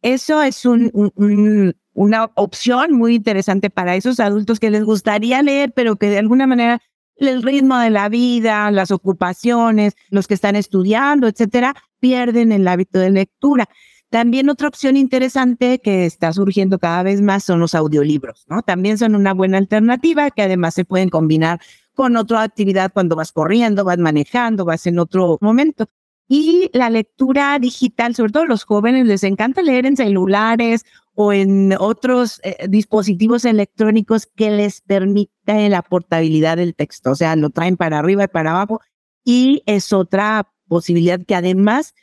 Eso 0.00 0.40
es 0.40 0.64
una 0.64 2.30
opción 2.36 2.94
muy 2.94 3.16
interesante 3.16 3.68
para 3.68 3.94
esos 3.94 4.18
adultos 4.18 4.58
que 4.58 4.70
les 4.70 4.84
gustaría 4.84 5.42
leer, 5.42 5.74
pero 5.74 5.96
que 5.96 6.08
de 6.08 6.20
alguna 6.20 6.46
manera 6.46 6.80
el 7.16 7.42
ritmo 7.42 7.76
de 7.76 7.90
la 7.90 8.08
vida, 8.08 8.70
las 8.70 8.92
ocupaciones, 8.92 9.94
los 10.08 10.26
que 10.26 10.32
están 10.32 10.56
estudiando, 10.56 11.28
etcétera, 11.28 11.76
pierden 12.00 12.50
el 12.50 12.66
hábito 12.66 12.98
de 12.98 13.10
lectura. 13.10 13.68
También 14.12 14.50
otra 14.50 14.68
opción 14.68 14.98
interesante 14.98 15.78
que 15.78 16.04
está 16.04 16.34
surgiendo 16.34 16.78
cada 16.78 17.02
vez 17.02 17.22
más 17.22 17.44
son 17.44 17.60
los 17.60 17.74
audiolibros, 17.74 18.44
¿no? 18.46 18.60
También 18.60 18.98
son 18.98 19.14
una 19.14 19.32
buena 19.32 19.56
alternativa 19.56 20.30
que 20.30 20.42
además 20.42 20.74
se 20.74 20.84
pueden 20.84 21.08
combinar 21.08 21.62
con 21.94 22.18
otra 22.18 22.42
actividad 22.42 22.92
cuando 22.92 23.16
vas 23.16 23.32
corriendo, 23.32 23.84
vas 23.84 23.96
manejando, 23.96 24.66
vas 24.66 24.86
en 24.86 24.98
otro 24.98 25.38
momento. 25.40 25.88
Y 26.28 26.68
la 26.74 26.90
lectura 26.90 27.58
digital, 27.58 28.14
sobre 28.14 28.32
todo 28.32 28.44
los 28.44 28.64
jóvenes, 28.64 29.06
les 29.06 29.24
encanta 29.24 29.62
leer 29.62 29.86
en 29.86 29.96
celulares 29.96 30.84
o 31.14 31.32
en 31.32 31.74
otros 31.78 32.38
eh, 32.44 32.66
dispositivos 32.68 33.46
electrónicos 33.46 34.26
que 34.26 34.50
les 34.50 34.82
permiten 34.82 35.70
la 35.70 35.80
portabilidad 35.80 36.58
del 36.58 36.74
texto, 36.74 37.12
o 37.12 37.14
sea, 37.14 37.34
lo 37.34 37.48
traen 37.48 37.78
para 37.78 38.00
arriba 38.00 38.24
y 38.24 38.28
para 38.28 38.50
abajo 38.50 38.82
y 39.24 39.62
es 39.64 39.90
otra 39.90 40.52
posibilidad 40.68 41.18
que 41.24 41.34
además 41.34 41.94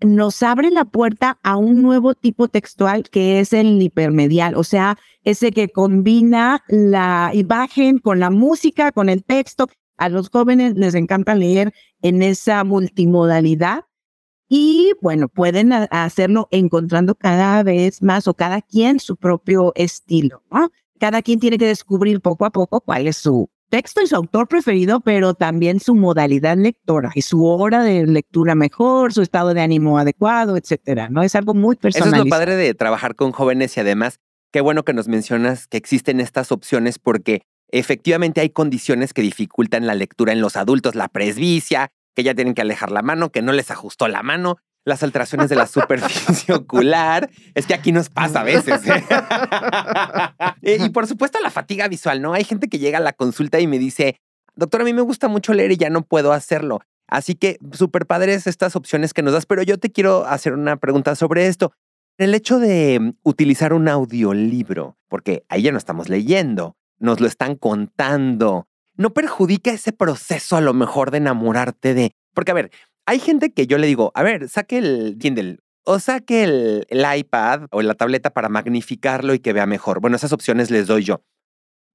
nos 0.00 0.42
abre 0.42 0.70
la 0.70 0.84
puerta 0.84 1.38
a 1.42 1.56
un 1.56 1.82
nuevo 1.82 2.14
tipo 2.14 2.48
textual 2.48 3.04
que 3.10 3.40
es 3.40 3.52
el 3.52 3.80
hipermedial, 3.82 4.54
o 4.54 4.64
sea, 4.64 4.98
ese 5.24 5.50
que 5.52 5.68
combina 5.68 6.62
la 6.68 7.30
imagen 7.34 7.98
con 7.98 8.20
la 8.20 8.30
música, 8.30 8.92
con 8.92 9.08
el 9.08 9.24
texto. 9.24 9.68
A 9.96 10.08
los 10.08 10.30
jóvenes 10.30 10.74
les 10.76 10.94
encanta 10.94 11.34
leer 11.34 11.72
en 12.02 12.22
esa 12.22 12.62
multimodalidad 12.62 13.84
y 14.48 14.92
bueno, 15.02 15.28
pueden 15.28 15.72
hacerlo 15.72 16.48
encontrando 16.50 17.14
cada 17.14 17.62
vez 17.62 18.00
más 18.02 18.28
o 18.28 18.34
cada 18.34 18.62
quien 18.62 19.00
su 19.00 19.16
propio 19.16 19.72
estilo, 19.74 20.42
¿no? 20.50 20.70
Cada 20.98 21.20
quien 21.22 21.38
tiene 21.40 21.58
que 21.58 21.66
descubrir 21.66 22.20
poco 22.20 22.46
a 22.46 22.50
poco 22.50 22.80
cuál 22.80 23.06
es 23.06 23.16
su, 23.18 23.50
texto 23.68 24.00
y 24.02 24.06
su 24.06 24.16
autor 24.16 24.48
preferido, 24.48 25.00
pero 25.00 25.34
también 25.34 25.80
su 25.80 25.94
modalidad 25.94 26.56
lectora 26.56 27.12
y 27.14 27.22
su 27.22 27.44
hora 27.44 27.82
de 27.82 28.06
lectura 28.06 28.54
mejor, 28.54 29.12
su 29.12 29.22
estado 29.22 29.54
de 29.54 29.60
ánimo 29.60 29.98
adecuado, 29.98 30.56
etcétera, 30.56 31.08
¿no? 31.10 31.22
Es 31.22 31.34
algo 31.34 31.54
muy 31.54 31.76
personal. 31.76 32.08
Eso 32.08 32.16
es 32.16 32.24
lo 32.24 32.30
padre 32.30 32.56
de 32.56 32.74
trabajar 32.74 33.14
con 33.14 33.32
jóvenes 33.32 33.76
y 33.76 33.80
además, 33.80 34.20
qué 34.50 34.60
bueno 34.60 34.84
que 34.84 34.92
nos 34.92 35.08
mencionas 35.08 35.66
que 35.66 35.76
existen 35.76 36.20
estas 36.20 36.52
opciones 36.52 36.98
porque 36.98 37.42
efectivamente 37.70 38.40
hay 38.40 38.50
condiciones 38.50 39.12
que 39.12 39.22
dificultan 39.22 39.86
la 39.86 39.94
lectura 39.94 40.32
en 40.32 40.40
los 40.40 40.56
adultos, 40.56 40.94
la 40.94 41.08
presbicia, 41.08 41.90
que 42.14 42.24
ya 42.24 42.34
tienen 42.34 42.54
que 42.54 42.62
alejar 42.62 42.90
la 42.90 43.02
mano, 43.02 43.30
que 43.30 43.42
no 43.42 43.52
les 43.52 43.70
ajustó 43.70 44.08
la 44.08 44.22
mano, 44.22 44.56
las 44.88 45.02
alteraciones 45.02 45.48
de 45.48 45.56
la 45.56 45.66
superficie 45.66 46.54
ocular. 46.54 47.30
Es 47.54 47.66
que 47.66 47.74
aquí 47.74 47.92
nos 47.92 48.08
pasa 48.08 48.40
a 48.40 48.44
veces. 48.44 48.86
¿eh? 48.86 49.04
Eh, 50.62 50.78
y 50.80 50.90
por 50.90 51.06
supuesto 51.06 51.38
la 51.40 51.50
fatiga 51.50 51.88
visual, 51.88 52.20
¿no? 52.20 52.34
Hay 52.34 52.44
gente 52.44 52.68
que 52.68 52.78
llega 52.78 52.98
a 52.98 53.00
la 53.00 53.12
consulta 53.12 53.60
y 53.60 53.66
me 53.66 53.78
dice, 53.78 54.20
doctor, 54.56 54.82
a 54.82 54.84
mí 54.84 54.92
me 54.92 55.02
gusta 55.02 55.28
mucho 55.28 55.54
leer 55.54 55.72
y 55.72 55.76
ya 55.76 55.88
no 55.88 56.02
puedo 56.02 56.32
hacerlo. 56.32 56.80
Así 57.06 57.34
que 57.34 57.58
súper 57.72 58.06
padres 58.06 58.46
estas 58.46 58.76
opciones 58.76 59.14
que 59.14 59.22
nos 59.22 59.32
das, 59.32 59.46
pero 59.46 59.62
yo 59.62 59.78
te 59.78 59.90
quiero 59.90 60.26
hacer 60.26 60.52
una 60.52 60.76
pregunta 60.76 61.14
sobre 61.14 61.46
esto. 61.46 61.72
El 62.18 62.34
hecho 62.34 62.58
de 62.58 62.98
mm, 63.00 63.12
utilizar 63.22 63.72
un 63.72 63.88
audiolibro, 63.88 64.98
porque 65.08 65.44
ahí 65.48 65.62
ya 65.62 65.72
no 65.72 65.78
estamos 65.78 66.08
leyendo, 66.08 66.76
nos 66.98 67.20
lo 67.20 67.26
están 67.26 67.54
contando, 67.56 68.68
no 68.96 69.14
perjudica 69.14 69.70
ese 69.70 69.92
proceso 69.92 70.56
a 70.56 70.60
lo 70.60 70.74
mejor 70.74 71.10
de 71.10 71.18
enamorarte 71.18 71.94
de... 71.94 72.12
Porque 72.34 72.50
a 72.50 72.54
ver, 72.54 72.70
hay 73.08 73.20
gente 73.20 73.54
que 73.54 73.66
yo 73.66 73.78
le 73.78 73.86
digo, 73.86 74.12
a 74.14 74.22
ver, 74.22 74.50
saque 74.50 74.76
el 74.76 75.16
Kindle 75.18 75.60
o 75.84 75.98
saque 75.98 76.44
el, 76.44 76.86
iPad 77.16 77.62
o 77.70 77.80
la 77.80 77.94
tableta 77.94 78.28
para 78.28 78.50
magnificarlo 78.50 79.32
y 79.32 79.38
que 79.38 79.54
vea 79.54 79.64
mejor. 79.64 80.02
Bueno, 80.02 80.16
esas 80.16 80.34
opciones 80.34 80.70
les 80.70 80.86
doy 80.86 81.04
yo. 81.04 81.22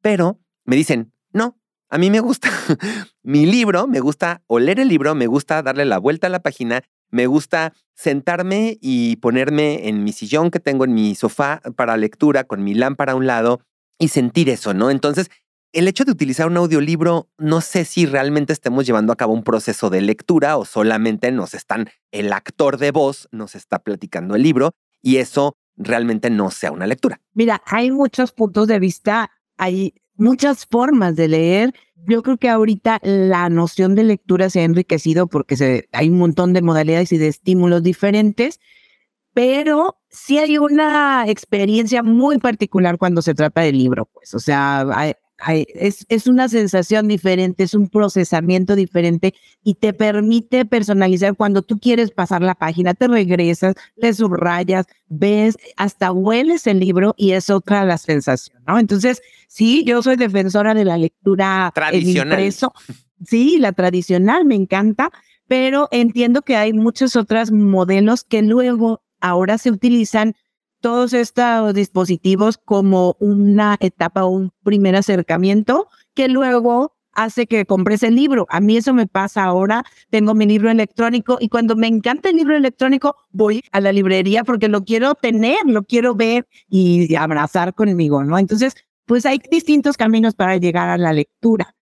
Pero 0.02 0.40
me 0.66 0.76
dicen, 0.76 1.14
no, 1.32 1.60
a 1.92 2.00
mí 2.00 2.10
me 2.10 2.20
gusta 2.20 2.50
mi 3.22 3.46
libro, 3.46 3.86
me 3.86 4.00
gusta 4.00 4.42
oler 4.48 4.80
el 4.80 4.88
libro, 4.88 5.14
me 5.14 5.28
gusta 5.28 5.62
darle 5.62 5.86
la 5.86 6.00
vuelta 6.00 6.26
a 6.26 6.32
la 6.32 6.42
página, 6.42 6.82
me 7.12 7.28
gusta 7.28 7.74
sentarme 7.94 8.80
y 8.82 9.18
ponerme 9.18 9.90
en 9.90 10.04
mi 10.04 10.14
sillón 10.14 10.50
que 10.50 10.60
tengo 10.60 10.84
en 10.84 10.96
mi 10.96 11.14
sofá 11.14 11.62
para 11.76 11.96
lectura 11.96 12.46
con 12.46 12.64
mi 12.64 12.74
lámpara 12.74 13.12
a 13.12 13.16
un 13.16 13.28
lado 13.28 13.62
y 14.00 14.08
sentir 14.08 14.50
eso, 14.50 14.74
¿no? 14.74 14.90
Entonces, 14.90 15.30
el 15.74 15.88
hecho 15.88 16.06
de 16.06 16.12
utilizar 16.12 16.48
un 16.48 16.56
audiolibro, 16.58 17.30
no 17.38 17.60
sé 17.60 17.84
si 17.84 18.06
realmente 18.06 18.54
estemos 18.54 18.86
llevando 18.86 19.12
a 19.12 19.16
cabo 19.16 19.34
un 19.34 19.44
proceso 19.44 19.90
de 19.90 20.02
lectura 20.02 20.56
o 20.58 20.66
solamente 20.66 21.32
nos 21.32 21.56
están, 21.56 21.90
el 22.12 22.32
actor 22.32 22.78
de 22.78 22.92
voz 22.92 23.28
nos 23.32 23.56
está 23.56 23.80
platicando 23.80 24.36
el 24.36 24.44
libro 24.44 24.72
y 25.02 25.18
eso 25.18 25.58
realmente 25.76 26.30
no 26.30 26.52
sea 26.52 26.72
una 26.72 26.86
lectura. 26.86 27.20
Mira, 27.34 27.62
hay 27.66 27.90
muchos 27.90 28.32
puntos 28.32 28.68
de 28.68 28.78
vista, 28.78 29.32
hay 29.58 29.96
muchas 30.16 30.68
formas 30.68 31.16
de 31.16 31.28
leer. 31.28 31.74
Yo 32.08 32.22
creo 32.22 32.38
que 32.38 32.50
ahorita 32.50 33.00
la 33.02 33.50
noción 33.50 33.96
de 33.96 34.04
lectura 34.04 34.52
se 34.52 34.62
ha 34.62 34.66
enriquecido 34.66 35.26
porque 35.26 35.58
se, 35.58 35.90
hay 35.92 36.10
un 36.10 36.20
montón 36.20 36.54
de 36.54 36.62
modalidades 36.62 37.12
y 37.12 37.18
de 37.18 37.30
estímulos 37.30 37.82
diferentes, 37.82 38.60
pero 39.34 39.98
sí 40.10 40.38
hay 40.38 40.60
una 40.60 41.26
experiencia 41.28 42.04
muy 42.04 42.38
particular 42.38 43.00
cuando 43.00 43.24
se 43.24 43.34
trata 43.34 43.62
del 43.62 43.80
libro, 43.80 44.06
pues, 44.06 44.36
o 44.36 44.40
sea, 44.40 44.86
hay, 44.94 45.14
es, 45.52 46.06
es 46.10 46.28
una 46.28 46.48
sensación 46.50 47.08
diferente, 47.08 47.64
es 47.64 47.74
un 47.74 47.90
procesamiento 47.90 48.76
diferente 48.76 49.34
y 49.64 49.76
te 49.76 49.94
permite 49.94 50.66
personalizar 50.66 51.36
cuando 51.36 51.62
tú 51.62 51.80
quieres 51.80 52.12
pasar 52.12 52.42
la 52.42 52.56
página, 52.56 52.94
te 52.94 53.08
regresas, 53.08 53.76
le 53.96 54.14
subrayas, 54.14 54.86
ves, 55.08 55.58
hasta 55.78 56.12
hueles 56.12 56.68
el 56.68 56.80
libro 56.80 57.14
y 57.18 57.32
es 57.32 57.50
otra 57.50 57.86
la 57.86 57.98
sensación, 57.98 58.62
¿no? 58.68 58.80
Entonces, 58.80 59.22
sí, 59.48 59.84
yo 59.86 60.02
soy 60.02 60.16
defensora 60.16 60.74
de 60.74 60.86
la 60.86 60.98
lectura 60.98 61.72
tradicional. 61.74 62.40
impreso. 62.40 62.74
Sí, 63.26 63.58
la 63.60 63.72
tradicional 63.72 64.46
me 64.46 64.56
encanta, 64.56 65.10
pero 65.48 65.88
entiendo 65.92 66.42
que 66.42 66.56
hay 66.56 66.74
muchos 66.74 67.16
otros 67.16 67.52
modelos 67.52 68.24
que 68.24 68.42
luego 68.42 69.02
ahora 69.20 69.58
se 69.58 69.72
utilizan 69.72 70.36
todos 70.84 71.14
estos 71.14 71.74
dispositivos 71.74 72.58
como 72.58 73.16
una 73.20 73.78
etapa 73.80 74.26
un 74.26 74.52
primer 74.64 74.98
acercamiento 74.98 75.88
que 76.14 76.28
luego 76.28 76.94
hace 77.14 77.48
que 77.48 77.66
compres 77.66 78.04
el 78.04 78.16
libro. 78.16 78.46
A 78.50 78.60
mí 78.60 78.76
eso 78.76 78.94
me 78.94 79.08
pasa 79.08 79.46
ahora. 79.46 79.86
Tengo 80.10 80.34
mi 80.34 80.46
libro 80.46 80.70
electrónico 80.70 81.38
y 81.40 81.48
cuando 81.48 81.78
me 81.78 81.88
encanta 81.88 82.30
el 82.30 82.36
libro 82.36 82.58
electrónico, 82.58 83.16
voy 83.32 83.64
a 83.72 83.80
la 83.80 83.94
librería 83.94 84.44
porque 84.44 84.68
lo 84.68 84.84
quiero 84.84 85.16
tener, 85.16 85.60
lo 85.66 85.84
quiero 85.84 86.16
ver 86.16 86.50
y 86.68 87.16
abrazar 87.16 87.74
conmigo, 87.74 88.26
¿no? 88.26 88.38
Entonces, 88.38 88.76
pues 89.06 89.26
hay 89.26 89.40
distintos 89.50 89.96
caminos 89.96 90.36
para 90.36 90.58
llegar 90.58 90.90
a 90.90 90.98
la 90.98 91.14
lectura. 91.14 91.78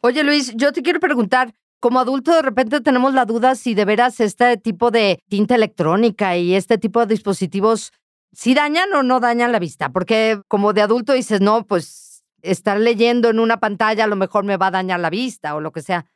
Oye, 0.00 0.24
Luis, 0.24 0.52
yo 0.56 0.72
te 0.72 0.82
quiero 0.82 0.98
preguntar, 0.98 1.54
como 1.78 2.00
adulto 2.00 2.34
de 2.34 2.42
repente 2.42 2.80
tenemos 2.80 3.14
la 3.14 3.24
duda 3.24 3.54
si 3.54 3.74
de 3.74 3.84
veras 3.84 4.18
este 4.18 4.56
tipo 4.56 4.90
de 4.90 5.22
tinta 5.28 5.54
electrónica 5.54 6.36
y 6.36 6.56
este 6.56 6.76
tipo 6.76 6.98
de 6.98 7.06
dispositivos 7.06 7.92
si 8.32 8.54
dañan 8.54 8.92
o 8.94 9.02
no 9.02 9.20
dañan 9.20 9.52
la 9.52 9.58
vista, 9.58 9.90
porque 9.90 10.40
como 10.48 10.72
de 10.72 10.82
adulto 10.82 11.12
dices, 11.12 11.40
no, 11.40 11.66
pues 11.66 12.24
estar 12.42 12.78
leyendo 12.78 13.30
en 13.30 13.38
una 13.38 13.60
pantalla 13.60 14.04
a 14.04 14.08
lo 14.08 14.16
mejor 14.16 14.44
me 14.44 14.56
va 14.56 14.68
a 14.68 14.72
dañar 14.72 15.00
la 15.00 15.10
vista 15.10 15.54
o 15.54 15.60
lo 15.60 15.72
que 15.72 15.82
sea. 15.82 16.06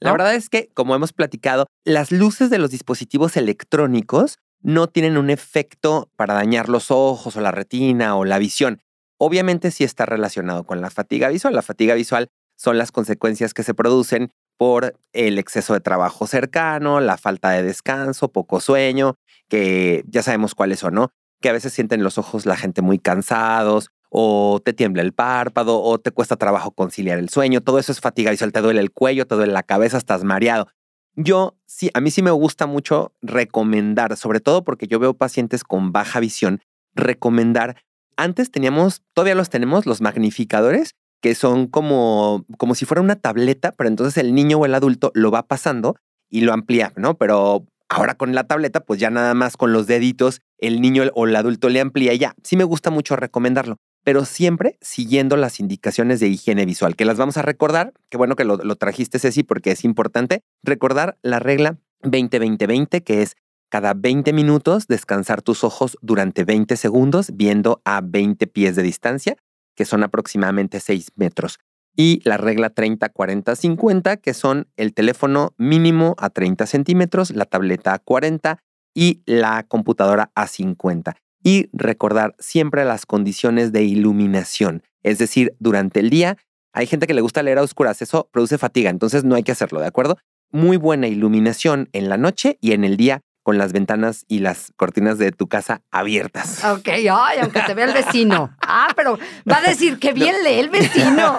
La 0.00 0.12
verdad 0.12 0.34
es 0.34 0.50
que, 0.50 0.68
como 0.74 0.94
hemos 0.94 1.12
platicado, 1.12 1.66
las 1.84 2.12
luces 2.12 2.50
de 2.50 2.58
los 2.58 2.70
dispositivos 2.70 3.36
electrónicos 3.36 4.38
no 4.60 4.88
tienen 4.88 5.16
un 5.16 5.30
efecto 5.30 6.10
para 6.16 6.34
dañar 6.34 6.68
los 6.68 6.90
ojos 6.90 7.36
o 7.36 7.40
la 7.40 7.50
retina 7.50 8.16
o 8.16 8.24
la 8.24 8.38
visión. 8.38 8.82
Obviamente 9.18 9.70
sí 9.70 9.84
está 9.84 10.04
relacionado 10.04 10.64
con 10.64 10.80
la 10.80 10.90
fatiga 10.90 11.28
visual. 11.28 11.54
La 11.54 11.62
fatiga 11.62 11.94
visual 11.94 12.28
son 12.56 12.76
las 12.76 12.92
consecuencias 12.92 13.54
que 13.54 13.62
se 13.62 13.74
producen 13.74 14.32
por 14.58 14.98
el 15.12 15.38
exceso 15.38 15.72
de 15.72 15.80
trabajo 15.80 16.26
cercano, 16.26 17.00
la 17.00 17.16
falta 17.16 17.50
de 17.50 17.62
descanso, 17.62 18.32
poco 18.32 18.60
sueño, 18.60 19.14
que 19.48 20.04
ya 20.08 20.22
sabemos 20.22 20.54
cuáles 20.54 20.80
son, 20.80 20.94
¿no? 20.94 21.10
Que 21.46 21.50
a 21.50 21.52
veces 21.52 21.72
sienten 21.72 22.02
los 22.02 22.18
ojos 22.18 22.44
la 22.44 22.56
gente 22.56 22.82
muy 22.82 22.98
cansados, 22.98 23.92
o 24.10 24.60
te 24.64 24.72
tiembla 24.72 25.02
el 25.02 25.12
párpado, 25.12 25.80
o 25.80 26.00
te 26.00 26.10
cuesta 26.10 26.34
trabajo 26.34 26.72
conciliar 26.72 27.20
el 27.20 27.28
sueño. 27.28 27.60
Todo 27.60 27.78
eso 27.78 27.92
es 27.92 28.00
fatiga 28.00 28.32
visual, 28.32 28.50
te 28.50 28.60
duele 28.60 28.80
el 28.80 28.90
cuello, 28.90 29.28
te 29.28 29.36
duele 29.36 29.52
la 29.52 29.62
cabeza, 29.62 29.96
estás 29.96 30.24
mareado. 30.24 30.66
Yo 31.14 31.56
sí, 31.64 31.88
a 31.94 32.00
mí 32.00 32.10
sí 32.10 32.20
me 32.20 32.32
gusta 32.32 32.66
mucho 32.66 33.12
recomendar, 33.22 34.16
sobre 34.16 34.40
todo 34.40 34.64
porque 34.64 34.88
yo 34.88 34.98
veo 34.98 35.14
pacientes 35.14 35.62
con 35.62 35.92
baja 35.92 36.18
visión, 36.18 36.62
recomendar. 36.96 37.76
Antes 38.16 38.50
teníamos, 38.50 39.04
todavía 39.14 39.36
los 39.36 39.48
tenemos, 39.48 39.86
los 39.86 40.00
magnificadores, 40.00 40.96
que 41.22 41.36
son 41.36 41.68
como, 41.68 42.44
como 42.58 42.74
si 42.74 42.86
fuera 42.86 43.02
una 43.02 43.14
tableta, 43.14 43.70
pero 43.70 43.86
entonces 43.86 44.16
el 44.16 44.34
niño 44.34 44.58
o 44.58 44.66
el 44.66 44.74
adulto 44.74 45.12
lo 45.14 45.30
va 45.30 45.46
pasando 45.46 45.94
y 46.28 46.40
lo 46.40 46.52
amplía, 46.52 46.92
¿no? 46.96 47.16
Pero 47.16 47.66
Ahora 47.88 48.16
con 48.16 48.34
la 48.34 48.44
tableta, 48.44 48.80
pues 48.80 48.98
ya 48.98 49.10
nada 49.10 49.34
más 49.34 49.56
con 49.56 49.72
los 49.72 49.86
deditos, 49.86 50.40
el 50.58 50.80
niño 50.80 51.04
o 51.14 51.26
el 51.26 51.36
adulto 51.36 51.68
le 51.68 51.80
amplía 51.80 52.14
ya. 52.14 52.34
Sí 52.42 52.56
me 52.56 52.64
gusta 52.64 52.90
mucho 52.90 53.16
recomendarlo, 53.16 53.76
pero 54.04 54.24
siempre 54.24 54.78
siguiendo 54.80 55.36
las 55.36 55.60
indicaciones 55.60 56.20
de 56.20 56.28
higiene 56.28 56.64
visual, 56.64 56.96
que 56.96 57.04
las 57.04 57.16
vamos 57.16 57.36
a 57.36 57.42
recordar. 57.42 57.92
Qué 58.08 58.16
bueno 58.16 58.36
que 58.36 58.44
lo, 58.44 58.58
trajiste, 58.76 59.18
Ceci, 59.18 59.42
porque 59.42 59.72
es 59.72 59.84
importante 59.84 60.42
recordar 60.62 61.18
la 61.22 61.38
regla 61.38 61.78
20-20-20, 62.02 63.02
que 63.02 63.22
es 63.22 63.36
cada 63.68 63.94
20 63.94 64.32
minutos 64.32 64.86
descansar 64.86 65.42
tus 65.42 65.64
ojos 65.64 65.98
durante 66.00 66.44
20 66.44 66.76
segundos 66.76 67.32
viendo 67.34 67.82
a 67.84 68.00
20 68.00 68.46
pies 68.46 68.76
de 68.76 68.82
distancia, 68.82 69.36
que 69.74 69.84
son 69.84 70.04
aproximadamente 70.04 70.80
6 70.80 71.12
metros 71.16 71.58
y 71.96 72.20
la 72.24 72.36
regla 72.36 72.74
30-40-50, 72.74 74.20
que 74.20 74.34
son 74.34 74.68
el 74.76 74.92
teléfono 74.92 75.54
mínimo 75.56 76.14
a 76.18 76.30
30 76.30 76.66
centímetros, 76.66 77.30
la 77.30 77.46
tableta 77.46 77.94
a 77.94 77.98
40 77.98 78.58
y 78.96 79.22
la 79.26 79.62
computadora 79.64 80.32
a 80.34 80.46
50. 80.46 81.16
Y 81.44 81.68
recordar 81.74 82.34
siempre 82.38 82.84
las 82.86 83.04
condiciones 83.04 83.70
de 83.70 83.84
iluminación, 83.84 84.82
es 85.02 85.18
decir, 85.18 85.54
durante 85.60 86.00
el 86.00 86.10
día 86.10 86.38
hay 86.72 86.86
gente 86.86 87.06
que 87.06 87.14
le 87.14 87.20
gusta 87.20 87.42
leer 87.42 87.58
a 87.58 87.62
oscuras, 87.62 88.02
eso 88.02 88.28
produce 88.32 88.58
fatiga, 88.58 88.90
entonces 88.90 89.22
no 89.22 89.34
hay 89.34 89.42
que 89.42 89.52
hacerlo, 89.52 89.80
¿de 89.80 89.86
acuerdo? 89.86 90.16
Muy 90.50 90.78
buena 90.78 91.08
iluminación 91.08 91.88
en 91.92 92.08
la 92.08 92.16
noche 92.16 92.58
y 92.60 92.72
en 92.72 92.84
el 92.84 92.96
día 92.96 93.20
con 93.46 93.58
las 93.58 93.72
ventanas 93.72 94.24
y 94.26 94.40
las 94.40 94.72
cortinas 94.74 95.18
de 95.18 95.30
tu 95.30 95.46
casa 95.46 95.80
abiertas. 95.92 96.64
Ok, 96.64 96.88
ay, 96.88 97.38
aunque 97.40 97.60
te 97.60 97.74
vea 97.74 97.84
el 97.84 97.92
vecino. 97.92 98.50
Ah, 98.68 98.88
pero 98.96 99.16
va 99.48 99.58
a 99.58 99.60
decir 99.60 100.00
que 100.00 100.12
bien 100.12 100.34
lee 100.42 100.58
el 100.58 100.68
vecino. 100.70 101.38